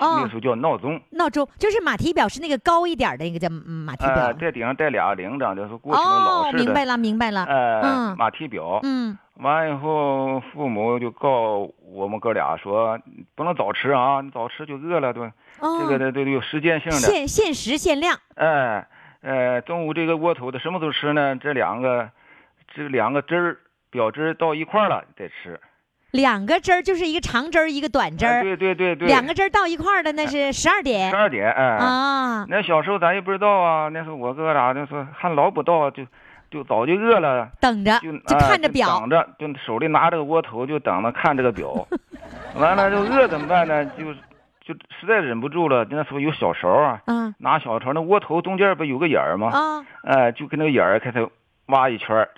[0.00, 1.00] 那个时候叫闹钟。
[1.10, 4.34] 闹钟就是马蹄表是那个高一点儿的那个叫嗯马蹄表呃，。
[4.34, 6.64] 在顶上带俩铃铛，就是过去那老哦，式的。
[6.64, 7.44] 明白了明白了。
[7.44, 8.80] 呃，嗯马蹄表。
[8.82, 12.98] 嗯完以后，父母就告我们哥俩说，
[13.34, 16.98] 不能早吃啊，你早吃就饿了，对这个这这有时间性的。
[16.98, 18.18] 限限时限量。
[18.34, 18.86] 哎，
[19.22, 21.36] 呃，中午这个窝头的什么时候吃呢？
[21.36, 22.10] 这两个，
[22.74, 23.56] 这两个汁儿
[23.88, 25.58] 表汁儿到一块儿了再吃。
[26.12, 29.08] 两个针儿就是一个长针儿，一个短针儿，哎对对对对。
[29.08, 31.64] 两个针儿到一块儿的那是十二点十二点，哎。
[31.76, 32.46] 啊。
[32.48, 36.04] 那小时候咱也不知道啊，那时候我哥俩那时候还老不到，就
[36.50, 37.48] 就早就饿了。
[37.60, 41.86] 等着就就哎看着表等，着，就手里拿着个窝头，就等着看这个表。
[42.56, 43.84] 完了，就饿怎么办呢？
[43.96, 44.12] 就
[44.62, 49.50] 就实在忍不住了，那时候有小勺啊，嗯拿小勺，那窝头中间不有个眼儿吗？
[49.52, 51.28] 啊哎，就跟那个眼儿开始
[51.66, 52.28] 挖一圈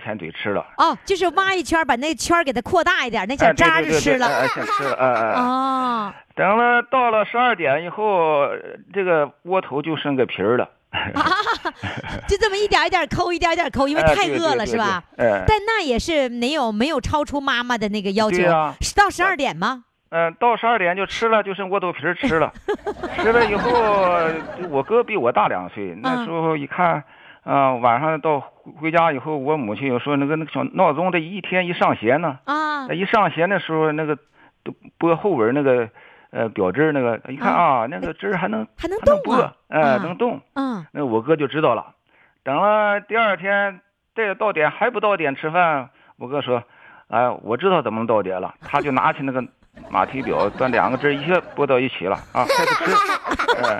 [0.00, 0.66] 儿，舔嘴吃了。
[0.78, 4.26] 哦，就是挖一圈儿，把那圈儿给它扩大一点，那小渣就吃了。
[4.26, 5.32] 哎，吃了，哎哎。
[5.32, 8.48] 哎哦，等了到了十二点以后，
[8.92, 10.68] 这个窝头就剩个皮儿了。
[12.26, 15.04] 就这么一点一点抠，一点一点抠，因为哎太饿了，是吧？
[15.18, 18.42] 哎，但那也是没有没有超出妈妈的那个要求
[18.96, 19.84] 到十二点吗？
[20.10, 22.52] 嗯，到十二点就吃了，就剩窝头皮儿吃了。
[23.22, 23.70] 吃了以后，
[24.68, 27.04] 我哥比我大两岁，那时候一看，
[27.42, 28.40] 啊、晚上到
[28.80, 34.16] 回家以后，我母亲又说那个那个小闹钟，这一天一上弦呢，啊一上弦的时候，那个
[34.62, 35.88] 都拨后文那个
[36.30, 40.40] 呃表针那个，一看啊，那个针还能还能还能拨动啊，哎、啊能动。
[40.54, 41.94] 嗯那我哥就知道了。
[42.42, 43.80] 等了第二天
[44.14, 46.62] 再到点还不到点吃饭，我哥说
[47.08, 49.42] ：“哎，我知道怎么到点了。”他就拿起那个
[49.88, 52.92] 马蹄表，把两个针一下拨到一起了啊， 开始吃。
[53.62, 53.78] 哎，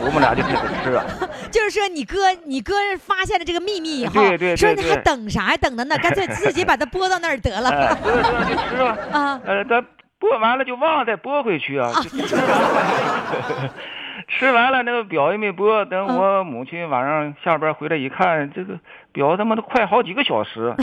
[0.00, 1.04] 我们俩就开始吃了。
[1.50, 5.56] 就是说你哥你哥发现了这个秘密以后，对对对说你还等啥呀？
[5.56, 7.70] 等着呢， 干脆自己把它拨到那儿得了。
[7.70, 8.96] 哎，所以说就吃吧。
[9.12, 9.84] 啊呃，咱
[10.18, 13.70] 拨完了就忘了再拨回去啊，就吃完了。
[14.28, 15.84] 吃完了，那个表也没播。
[15.84, 18.74] 等嗯我母亲晚上下班回来一看，这个
[19.12, 20.74] 表他妈都快好几个小时，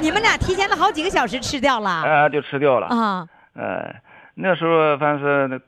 [0.00, 2.86] 你们俩提前了好几个小时吃掉了啊，就吃掉了。
[2.88, 3.26] 啊？
[3.58, 3.96] 呃，
[4.34, 5.60] 那时候反正是那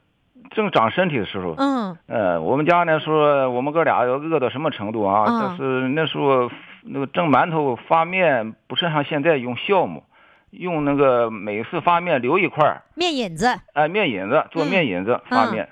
[0.51, 5.27] 正长身体的时候，嗯呃，我们家那时候我们哥俩要饿到什么程度啊？
[5.29, 6.49] 嗯就是那时候
[6.85, 10.05] 那个蒸馒头发面不是像现在用酵母，
[10.51, 15.69] 用那个每次发面留一块儿，面引子哎、面引子做嗯面引子发面。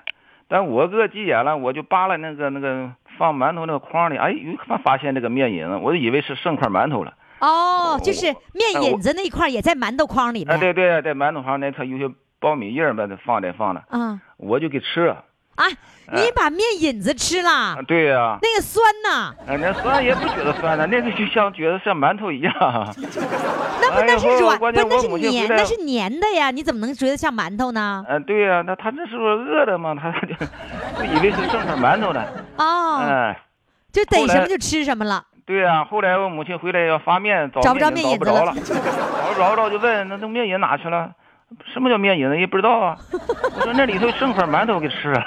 [0.49, 7.13] 但我哥急眼了，我就扒拉那个那个放馒头那个筐里，哎，有发发现那个面引子，我就以为是剩块馒头了。
[7.39, 10.59] 哦，就是哎面引子那一块也在馒头筐里哎，面。
[10.59, 12.07] 对对，在馒头上那它有些
[12.41, 15.23] 苞米叶儿吧，放着放着，嗯我就给吃了。
[15.55, 15.65] 啊，
[16.13, 22.53] 你把面引子吃了啊，，对呀、那个酸呐，哎，那酸也不觉得酸呢，那个就像觉得像馒头一样。
[23.81, 28.05] 那不那是软，不那是黏，母亲回来那是黏的呀，你怎么能觉得像馒头呢？
[28.07, 30.33] 嗯、对呀、那他那时候饿的嘛，他就
[30.97, 32.23] 就以为是正常馒头呢。
[32.57, 33.37] 哦，哎，
[33.91, 35.25] 就逮什么就吃什么了。
[35.49, 41.09] 对呀、后来我母亲回来要发面，找找不着面面引子了引找不着了， 找不着就问那那面引哪去了？
[41.73, 42.37] 什么叫面引子？
[42.39, 42.95] 也不知道啊。
[43.11, 45.23] 我说那里头剩块馒头给吃了，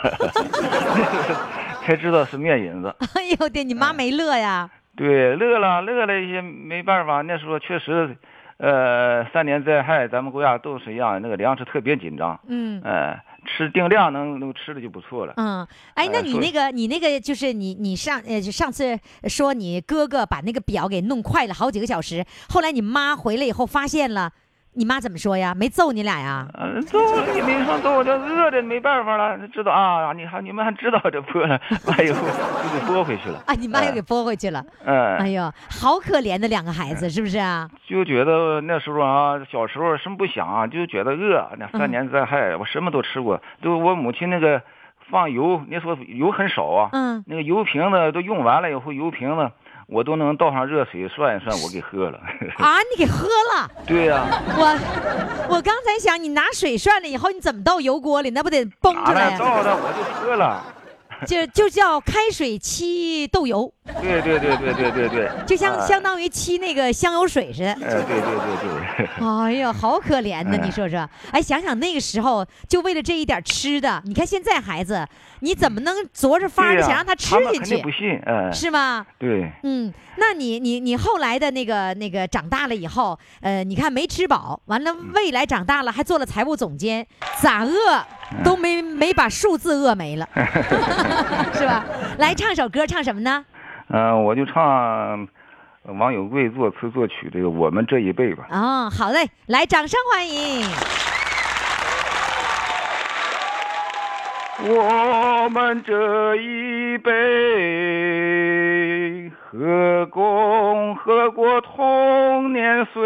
[1.82, 2.94] 才知道是面引子。
[3.18, 4.70] 哎呦对，你妈没乐呀？
[4.94, 7.20] 对，乐了，乐了一些没办法。
[7.22, 8.16] 那时候确实，
[8.58, 12.38] 呃，三年灾害，咱们国家都是一样，那个粮食特别紧张。
[12.46, 13.18] 嗯呃，
[13.56, 15.34] 吃定量能能吃的就不错了。
[15.36, 24.32] 嗯，哎，那你那个你那个就是你你上呃就上次说你哥哥把那个表给弄快了好几个小时，后来你妈回来以后发现了，
[24.74, 25.54] 你妈怎么说呀？
[25.54, 26.46] 没揍你俩呀？
[26.54, 26.98] 嗯、揍
[27.34, 33.42] 也没说揍，这饿的没办法了，知道啊，你还你们还知道这破了，完以后就给拨回去了。
[33.46, 34.64] 啊，你妈又给拨回去了。
[34.84, 37.68] 嗯、哎呦，好可怜的两个孩子，是不是啊？
[37.86, 41.46] 就觉得那时候啊，小时候什么不想啊，就觉得饿。
[41.58, 44.62] 那三年灾害，我什么都吃过，都我母亲那个
[45.10, 49.50] 放油，那时候油很少啊，嗯，那个油瓶子都用完了以后，油瓶子
[49.92, 52.18] 我都能倒上热水涮一涮，我给喝了。
[52.58, 53.70] 啊，你给喝了。
[53.86, 54.24] 对呀、
[54.56, 58.30] 我我刚才想，你拿水涮了以后，你怎么倒油锅里？
[58.30, 59.30] 那不得崩拿出来呀？
[59.32, 60.62] 来倒的我就喝了。
[61.26, 67.72] 就就叫开水沏豆油，对对对对对对对，就相啊相当于沏那个香油水似的。
[67.72, 70.50] 哎，对对对对，哎呀，好可怜呐！
[70.56, 75.06] 哎你说说，哎，想想那个时候，就为了这一点吃的，你看现在孩子，
[75.40, 77.98] 你怎么能着着法儿想让他吃进们肯定不去？
[77.98, 79.06] 信，嗯，是吗？
[79.18, 87.06] 对，嗯，那你你你后来的那个那个长大了以后，呃，你看没吃饱，完了嗯未来长大了还做了财务总监，
[87.40, 88.04] 咋饿
[88.44, 90.28] 都没没把数字饿没了，
[91.54, 91.84] 是吧？
[92.18, 93.44] 来唱首歌，唱什么呢？
[93.88, 95.28] 嗯，我就唱
[95.84, 98.46] 呃王有贵作词作曲这个《我们这一辈》吧。
[98.50, 100.64] 哦，好嘞，来，掌声欢迎。
[104.64, 107.10] 我们这一辈，
[109.50, 113.02] 和共和国同年岁，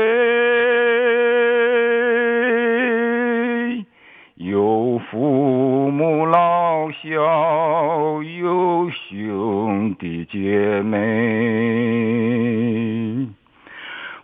[4.36, 10.98] 有父母老小，有兄弟姐妹。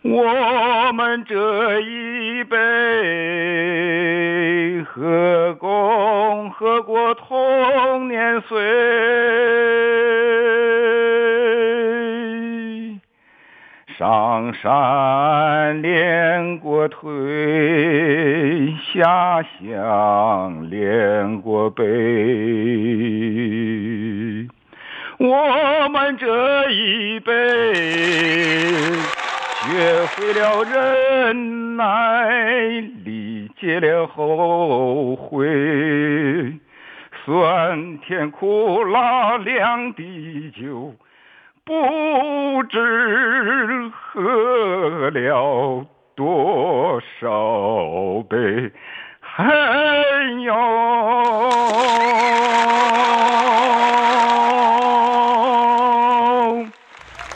[0.03, 2.57] 我们这一辈
[4.83, 8.61] 和共和国同年岁，
[14.03, 21.85] 上山练过腿，下乡练过背。
[25.19, 27.33] 我们这一辈
[29.61, 35.47] 学会了忍耐，理解了后悔，
[37.25, 40.93] 酸甜苦辣两滴酒，
[41.65, 45.87] 不知喝了
[46.17, 48.73] 多少杯，
[49.21, 49.45] 还
[50.43, 50.53] 有。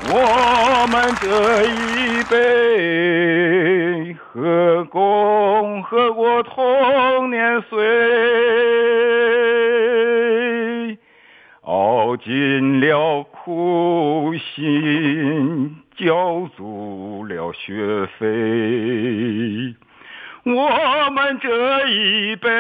[0.09, 7.79] 我们这一辈和共和国同年岁，
[11.63, 18.27] 熬尽了苦心，交足了学费。
[20.43, 20.69] 我
[21.13, 22.51] 们这一辈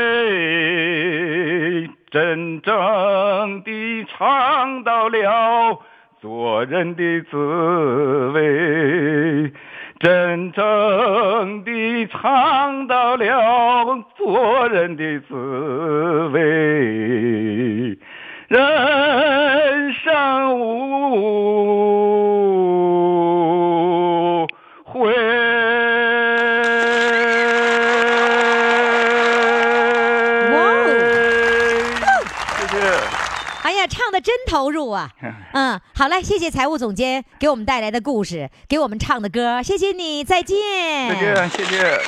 [2.09, 5.80] 真正地尝到了
[6.20, 9.53] 做人的滋味，
[9.99, 17.99] 真正地尝到了做人的滋味。
[18.49, 20.61] 人生
[21.11, 21.57] 无
[24.84, 25.12] 悔。
[32.57, 32.76] 谢谢。
[33.64, 35.11] 哎呀，唱的真投入啊！
[35.53, 40.57] 嗯，好嘞，谢谢财务总监给我们带来的故事，给我们唱的歌，谢谢你，再见。
[41.09, 42.01] 再见，谢谢。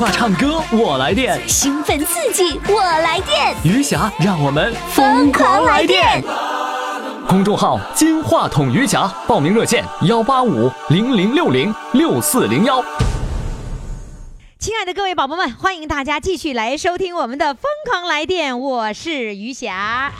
[0.00, 6.24] 话唱歌我来电，兴奋刺激，我来电，余霞让我们疯狂来电！
[7.28, 12.82] 公众号“金话筒余霞”，报名热线：幺八五零零六零六四零幺。
[14.58, 20.10] 亲爱的各位宝宝们，欢迎大家继续来收听我们的《疯狂来电》，我是余霞。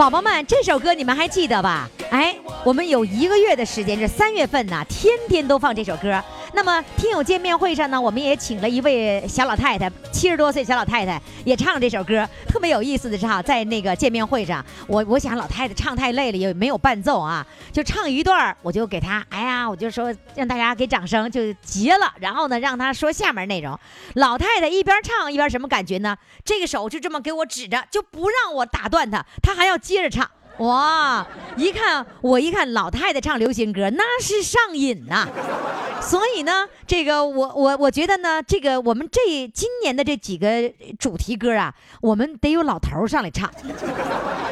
[0.00, 1.86] 宝宝们，这首歌你们还记得吧？
[2.10, 6.22] 哎，我们有一个月的时间，这三月份呢，天天都放这首歌。
[6.52, 12.28] 那么听友见面会上呢，我们也请了一位小老太太，七十多岁小老太太也唱这首歌。
[12.46, 22.12] 特别有意思的是哈，在那个见面会上，我我想老太太唱太累了，也没有伴奏啊，就唱一段，我就给她，哎呀，我就说让大家给掌声，就结了。
[22.20, 23.78] 然后呢，让她说下面内容。
[24.16, 26.14] 老太太一边唱一边什么感觉呢？
[26.44, 30.30] 这个手就这么给我指着，就不让我打断她，她还要接着唱。
[30.58, 31.26] 哇！
[31.56, 35.26] 一看我一看老太太唱流行歌，那是上瘾呐、
[36.02, 43.50] 所以呢，这个我我我觉得呢，这个我们这今年的这几个主题歌啊，我们得有老头上来唱。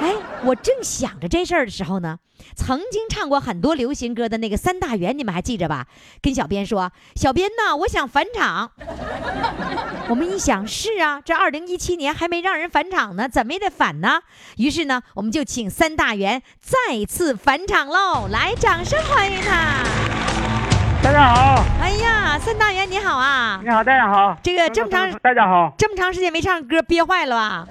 [0.01, 2.19] 哎，我正想着这事儿的时候呢，
[2.57, 5.87] 曾经唱过很多流行歌的那个三大元，你们还记着吧？
[6.21, 8.73] 跟小编说，小编呢，我想返场。
[10.09, 14.21] 我们一想，是啊，这二零一七年还没让人返场呢，怎么也得返呢。
[14.57, 20.18] 于是呢，我们就请三大元再次返场喽，来，掌声欢迎他。
[21.09, 23.59] 大家好，哎呀，孙大元你好啊！
[23.65, 24.37] 你好，大家好。
[24.43, 27.67] 这个这么长 大家好，这么长时间没唱歌，憋坏了吧？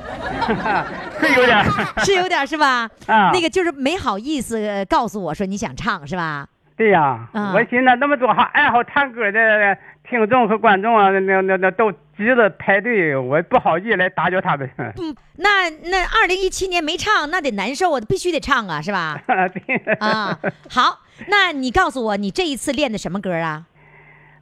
[1.21, 1.63] 是有点。
[2.03, 2.89] 是有点是吧？
[3.05, 6.47] 啊那个就是没好意思呃告诉我说你想唱是吧？
[6.75, 9.77] 对呀，嗯我寻思那么多好爱好唱歌的
[10.09, 14.67] 听众和观众啊，那那那都急着排队，我不好意思来打搅他们。
[14.97, 19.15] 嗯，那那二零一七年没唱，那得难受啊，必须得唱啊，是吧？
[19.27, 20.35] 对啊，
[20.71, 20.97] 好，
[21.27, 23.63] 那你告诉我，你这一次练的什么歌啊？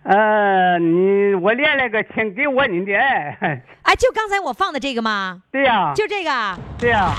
[0.03, 3.38] 呃，你我练了个《请给我你的爱》。
[3.84, 5.41] 哎，就刚才我放的这个吗？
[5.51, 6.59] 对呀，就这个啊。
[6.78, 7.13] 对呀。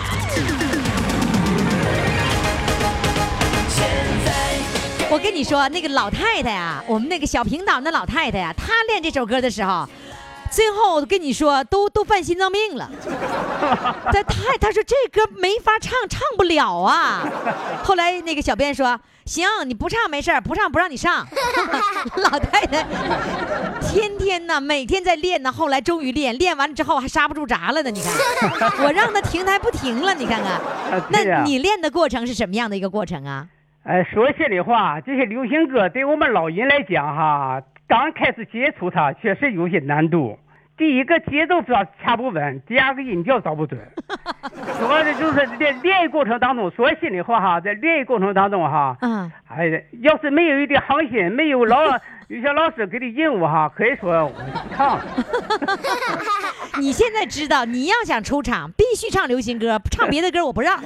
[5.08, 9.88] 我跟你说，那个老太太呀、我们那个小平岛那老太太呀、她练这首歌的时候，
[10.50, 12.90] 最后我跟你说，都都犯心脏病了。
[14.12, 17.24] 她太，她说这歌没法唱，唱不了啊。
[17.82, 21.26] 后来那个小编说，行，你不唱没事儿不唱不让你上。
[22.16, 22.86] 老太太
[23.80, 27.90] 天天呢，每天在练呢，后来终于练，练完之后还刹不住闸了呢。
[27.90, 30.14] 你看， 我让她停，她还不停了。
[30.14, 30.60] 你看看，
[31.10, 33.48] 那你练的过程是什么样的一个过程啊？
[33.82, 40.38] 哎，说心里话，这些流行歌对我们老人来讲哈，刚开始接触它确实有些难度。
[40.76, 43.80] 第一个节奏抓掐不稳，第二个音调找不准。
[44.78, 51.78] 主要的就是练练习过程当中，说心里话哈，在练习过程当中哈，嗯，哎，要是没有一点恒心，没有老
[52.28, 55.04] 有些老师给的任务哈，可以说我就不唱了。
[56.78, 60.78] 你现在知道，你要想出场，必须唱流行歌，唱别的歌我不让。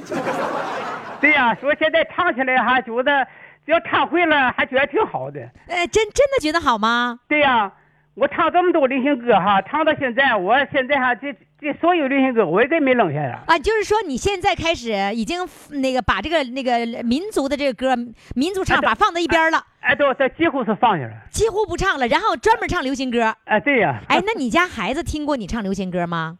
[1.19, 3.27] 对呀、说现在唱起来还觉得，
[3.65, 5.41] 只要唱会了，还觉得挺好的。
[5.67, 7.19] 哎，真真的觉得好吗？
[7.27, 7.71] 对呀、
[8.13, 13.39] 我唱这么多流行歌哈，唱到现在，我现在哈这这所有流行歌我也给没扔下来。
[13.47, 15.39] 啊，就是说你现在开始已经
[15.69, 17.95] 那个把这个那个民族的这个歌、
[18.35, 21.13] 民族唱法放在一边了，哎，都这几乎是放下了。
[21.29, 23.33] 几乎不唱了，然后专门唱流行歌。
[23.45, 26.37] 哎，对呀、哎，那你家孩子听过你唱流行歌吗？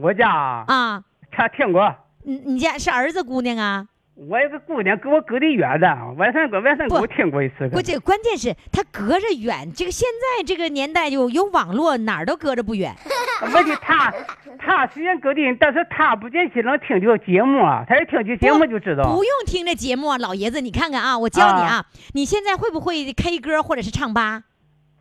[0.00, 1.94] 我家啊，啊，他听过。
[2.24, 3.86] 你你家是儿子姑娘啊？
[4.14, 5.88] 我有个姑娘跟我隔得远的，
[6.18, 7.66] 外甥哥、外甥哥我听过一次。
[7.70, 12.94] 不，这关键是他隔着远，这个现在这个年代有有网络，哪儿都隔着不远。
[13.54, 14.12] 问题他
[14.58, 19.02] 他虽然隔得远，但是他不见得能听这个节目啊，他一听这节目就知道。
[19.04, 24.42] 不用听这节目啊，老爷子，你看看啊，我教你啊，你现在会不会 K 歌或者是唱吧？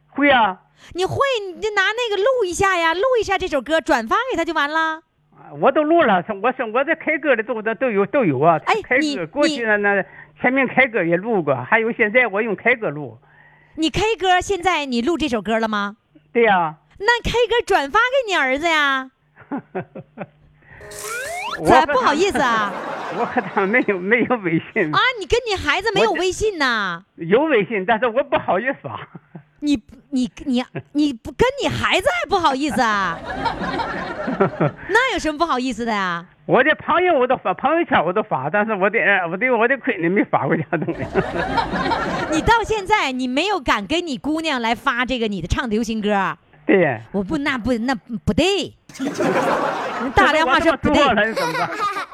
[0.07, 0.61] 会啊，
[0.93, 1.17] 你会，
[1.53, 5.01] 你就拿那个录一下呀，录一下这首歌，转发给他就完了。
[5.59, 8.59] 我都录了，我是我这开歌的都都都有都有啊。
[8.65, 10.03] 哎开你歌过去呢那
[10.39, 13.17] 全民开歌也录过，还有现在我用开歌录。
[13.75, 15.97] 你 K 歌现在你录这首歌了吗？
[16.33, 19.11] 对呀、那 K 歌转发给你儿子呀？
[21.59, 22.71] 我 咋不好意思啊？
[23.17, 27.03] 我和他没有没有微信啊，你跟你孩子没有微信呐？
[27.15, 29.07] 有微信，但是我不好意思发。
[29.61, 33.17] 你你你你不跟你孩子还不好意思啊？
[34.89, 36.25] 那有什么不好意思的呀？
[36.47, 38.99] 我的朋友我都发，朋友圈我都发，但是我的
[39.29, 41.01] 我的我的闺女没发过这东西。
[42.31, 46.35] 你到现在你没有敢跟你姑娘来发这个你的唱的流行歌，
[46.65, 51.03] 对，我不那不那不对，你打电话说不对？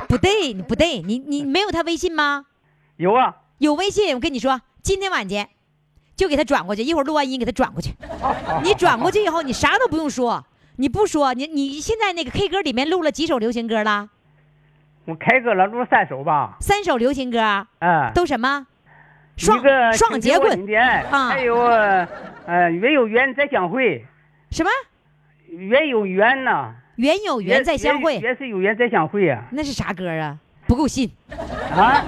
[0.08, 2.46] 不对，你不对，你你没有他微信吗？
[2.98, 5.48] 有啊，有微信，我跟你说，今天晚间
[6.18, 7.94] 就给他转过去，一会儿录完音给他转过去。
[8.64, 10.44] 你转过去以后，你啥都不用说，
[10.76, 14.10] 你不说，你你现在那个 K 歌里面录了几首流行歌了？
[15.06, 16.58] 我开歌了，录了三首吧。
[16.60, 18.68] 三首流行歌，啊，都什么？
[19.38, 19.62] 双
[19.94, 20.68] 双节棍
[21.08, 24.04] 还有呃，缘有缘再相会，
[24.50, 24.70] 什么？
[25.52, 30.40] 缘有缘呐，缘有缘再相会，缘是有缘再相会啊那是啥歌啊？
[30.68, 31.10] 不够信，
[31.72, 32.04] 啊！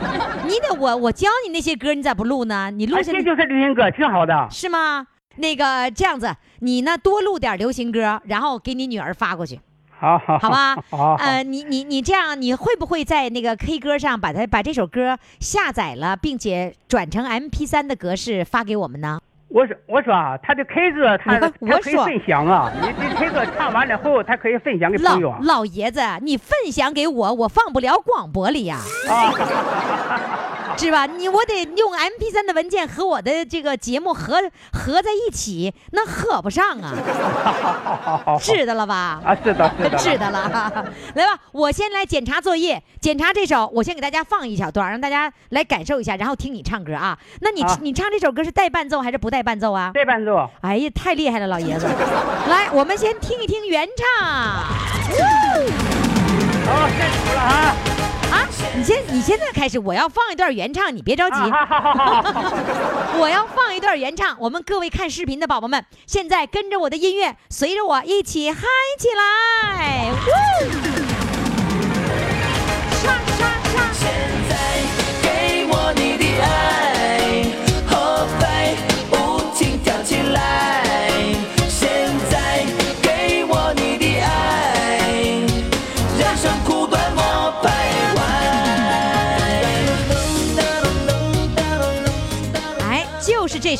[0.46, 2.70] 你得我我教你那些歌，你咋不录呢？
[2.72, 4.48] 你录啊下这就是流行歌，挺好的。
[4.52, 5.08] 是吗？
[5.38, 9.60] 那个这样子，你呢多录点流行歌，然后给你女儿发过去。
[9.98, 19.20] 好好好吧好好，呃，你你你这样，你会不会在那个 K 歌上把它把这首歌下载了，并且转成 MP 3的格式发给我们呢？
[19.50, 25.40] 我说我说啊，他的 K 歌他我他可以分享啊，你这 K 歌唱完了后，他可以分享给朋友啊。
[25.42, 28.78] 老爷子，你分享给我，我放不了广播里呀、
[30.80, 31.06] 是吧？
[31.06, 36.94] 你我得用 MP 三的文件和我的这个节目合合在一起，那合不上啊，
[37.44, 39.22] 好好好，知道了吧？
[39.26, 40.50] 啊，是的，是的，了，
[41.16, 47.18] 来吧，我先来检查作业，检查这首，我先给大家放一小段，让大家来感受一下，然后听你唱歌啊。
[47.42, 49.92] 那你、啊你唱这首歌是带伴奏还是不带伴奏啊？
[49.94, 50.50] 带伴奏。
[50.62, 51.86] 哎呀，太厉害了，老爷子！
[52.50, 54.06] 来，我们先听一听原唱。
[56.66, 57.76] 好，开始了啊！
[58.32, 61.36] 啊，啊，你现你现在开始，我要放一段原唱，你别着急。
[63.20, 68.62] 我要放一段原唱，我们各位看视频的宝宝们，现在跟着我的音乐，随着我一起嗨
[68.98, 70.12] 起来！
[70.12, 70.16] 呜
[73.02, 73.82] 刷刷刷！
[73.94, 74.08] 现
[74.50, 74.54] 在
[75.22, 76.89] 给我你的爱，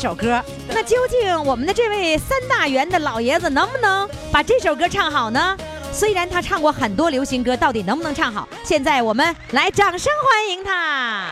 [0.00, 0.42] 首歌。
[0.68, 5.56] 那究竟我们的这位三大员的老爷子能不能把这首歌唱好呢？
[5.92, 8.48] 虽然他唱过很多流行歌，到底能不能唱好？
[8.62, 11.26] 现在我们来掌声欢迎他。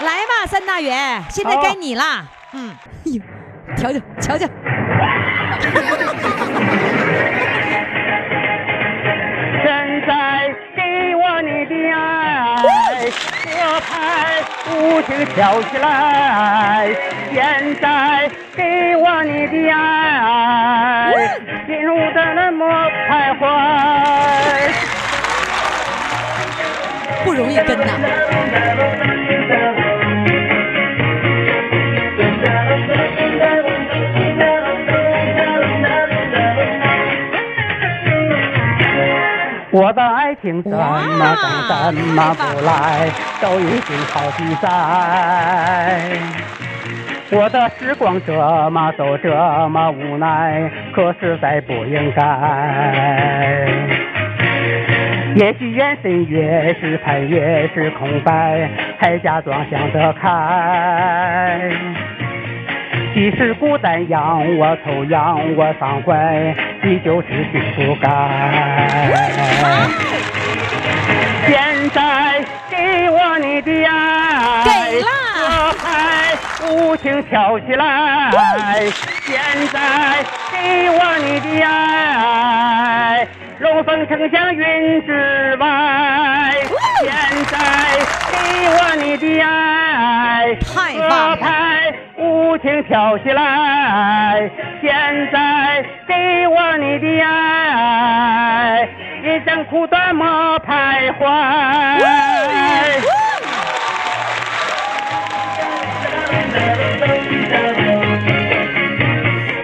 [0.00, 2.24] 来吧，三大员，现在该你啦。
[2.52, 2.70] 嗯，
[3.04, 3.20] 哎呦，
[3.76, 4.46] 瞧瞧，瞧瞧。
[9.62, 9.66] 现
[10.06, 10.80] 在给
[11.16, 13.35] 我你的爱，歌
[13.80, 16.88] 牌不停跳起来。
[17.32, 22.66] 现在给我你的爱，心路的那么
[23.08, 23.42] 徘徊。
[27.24, 27.86] 不容易跟呐。
[39.72, 43.10] 我的爱情怎么等怎么不来，
[43.40, 44.66] 都已经好比赛。
[47.30, 48.32] 我的时光这
[48.70, 49.28] 么走这
[49.68, 52.22] 么无奈，可实在不应该。
[55.34, 58.68] 也许眼神越是盼越是空白，
[58.98, 61.60] 还假装想得开。
[63.12, 68.08] 即使孤单让我愁，让我伤怀，依旧是心不改。
[73.66, 75.42] 的爱，给啦歌
[75.82, 75.84] 牌
[76.70, 78.30] 舞情跳起来。
[79.26, 79.34] 现
[79.72, 83.26] 在给我你的爱，
[83.58, 85.66] 龙凤呈祥云之外。
[87.00, 87.10] 现
[87.50, 87.58] 在
[88.30, 88.36] 给
[88.68, 94.48] 我你的爱，太棒了歌牌舞情跳起来。
[94.80, 94.92] 现
[95.32, 98.88] 在给我你的爱，
[99.22, 100.24] 人生苦短莫
[100.60, 101.26] 徘徊。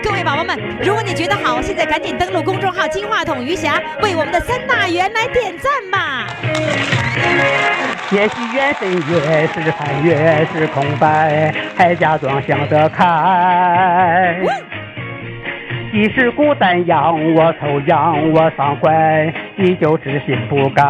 [0.03, 6.27] 各位宝宝们，如果你觉得好，现在赶紧登录公众号“金话筒余霞”，为我们的三大员来点赞吧。
[8.11, 14.37] 也许眼神越是盼越是空白，还假装想得开。
[15.91, 20.83] 即使孤单让我愁，让我伤怀，依旧痴心不改。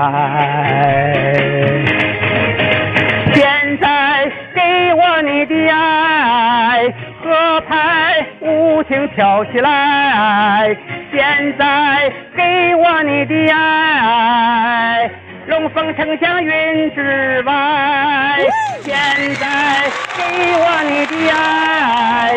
[8.82, 10.76] 舞情跳起来。
[11.12, 15.08] 现在给我你的爱，
[15.46, 18.40] 龙凤呈祥云之外。
[18.80, 18.92] 现
[19.36, 19.84] 在
[20.16, 20.22] 给
[20.58, 22.34] 我你的爱，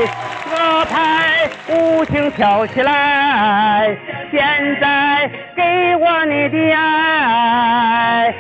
[0.52, 3.96] 歌牌舞情跳起来。
[4.32, 4.40] 现
[4.80, 8.32] 在给我你的爱，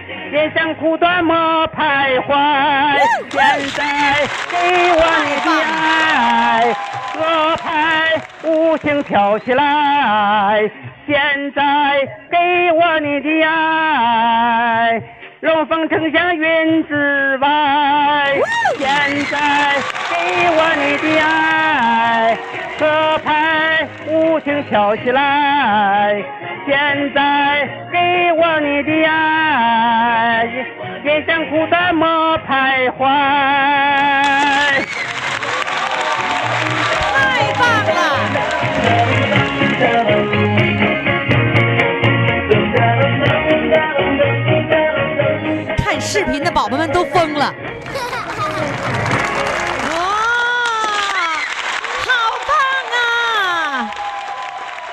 [0.45, 1.35] 人生苦短莫
[1.69, 2.99] 徘徊。
[3.31, 3.41] 现
[3.71, 4.55] 在给
[4.91, 6.71] 我你的爱，
[7.15, 10.69] 河牌舞情跳起来。
[11.07, 15.01] 现在给我你的爱，
[15.45, 17.47] 龙凤呈祥云之外。
[18.79, 18.87] 现
[19.29, 19.75] 在
[20.09, 20.15] 给
[20.49, 22.35] 我你的爱，
[22.79, 26.19] 歌牌无情跳起来。
[26.65, 30.49] 现在给我你的爱，
[31.03, 33.05] 人生苦短莫徘徊。
[37.13, 37.63] 太棒
[40.41, 40.44] 了！
[47.45, 47.53] 了。
[49.89, 49.95] 哇，
[52.05, 52.09] 好
[52.47, 52.55] 棒
[52.97, 52.99] 啊！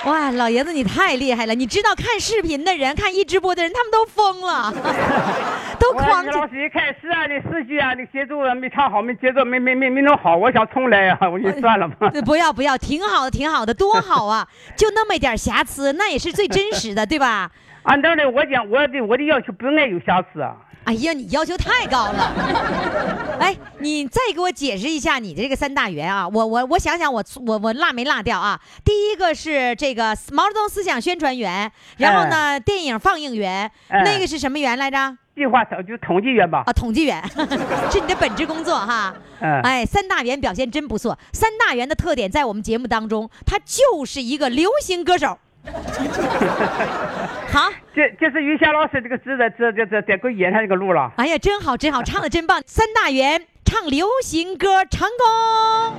[0.05, 1.55] 哇，老爷子你太厉害了！
[1.55, 4.73] 你知道看视频的人、看一直播的人，他们都疯了，
[5.79, 12.11] 都狂那个老师一开始啊，那四句啊，那节奏啊没唱好，没节奏没没没没弄好，我想重来啊，我就算了吧。
[12.25, 14.47] 不要不要，挺好的，挺好的，多好啊！
[14.77, 17.51] 就那么一点瑕疵，那也是最真实的，对吧？
[17.85, 20.55] 按道理我讲，我的我的要求不应该有瑕疵啊。
[20.85, 23.37] 哎呀，你要求太高了！
[23.39, 26.29] 哎，你再给我解释一下你的这个三大员啊！
[26.29, 28.61] 我我我想想我，我我落没落掉啊？
[28.85, 35.17] 第一个是这个毛泽东思想宣传员，然后呢，电影放映员，哎那个是什么员来着？
[35.35, 36.73] 计划统就统计员吧啊，。
[36.73, 37.23] 统计员
[37.91, 39.15] 是你的本职工作哈。
[39.41, 41.19] 嗯，哎，三大员表现真不错。
[41.33, 45.39] 三大员的特点在我们节目当中，他就是一个流行歌手。
[47.53, 51.13] 好，这这是于霞老师这个指的这这这这给演上这个路了。
[51.17, 52.61] 哎呀，真好，真好，唱的真棒！
[52.67, 55.97] 三大元唱流行歌成功，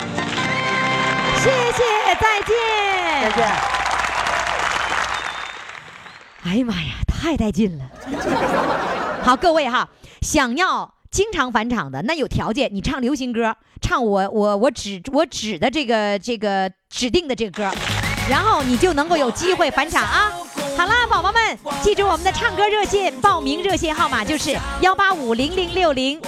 [1.37, 1.83] 谢谢，
[2.19, 2.55] 再见。
[3.21, 3.45] 再见。
[6.45, 7.85] 哎呀妈呀，太带劲了！
[9.23, 9.87] 好，各位哈，
[10.21, 17.71] 想要经常返场的，那有条件，你唱流行歌，唱我我我指我指的这个这个指定的这个歌，
[18.29, 20.31] 然后你就能够有机会返场啊。
[20.77, 21.41] 好啦宝宝们
[21.81, 26.19] 记住我们的唱歌热线报名热线号码就是幺八五零零六零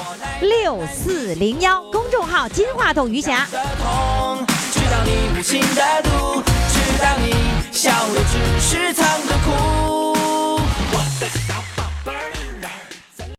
[0.41, 3.47] 六四零幺公众号金话筒余霞。
[4.71, 5.41] 知道你无
[5.75, 7.33] 的毒知道你
[7.71, 7.91] 笑
[8.59, 10.15] 是藏着哭。
[10.91, 12.34] 我的小宝贝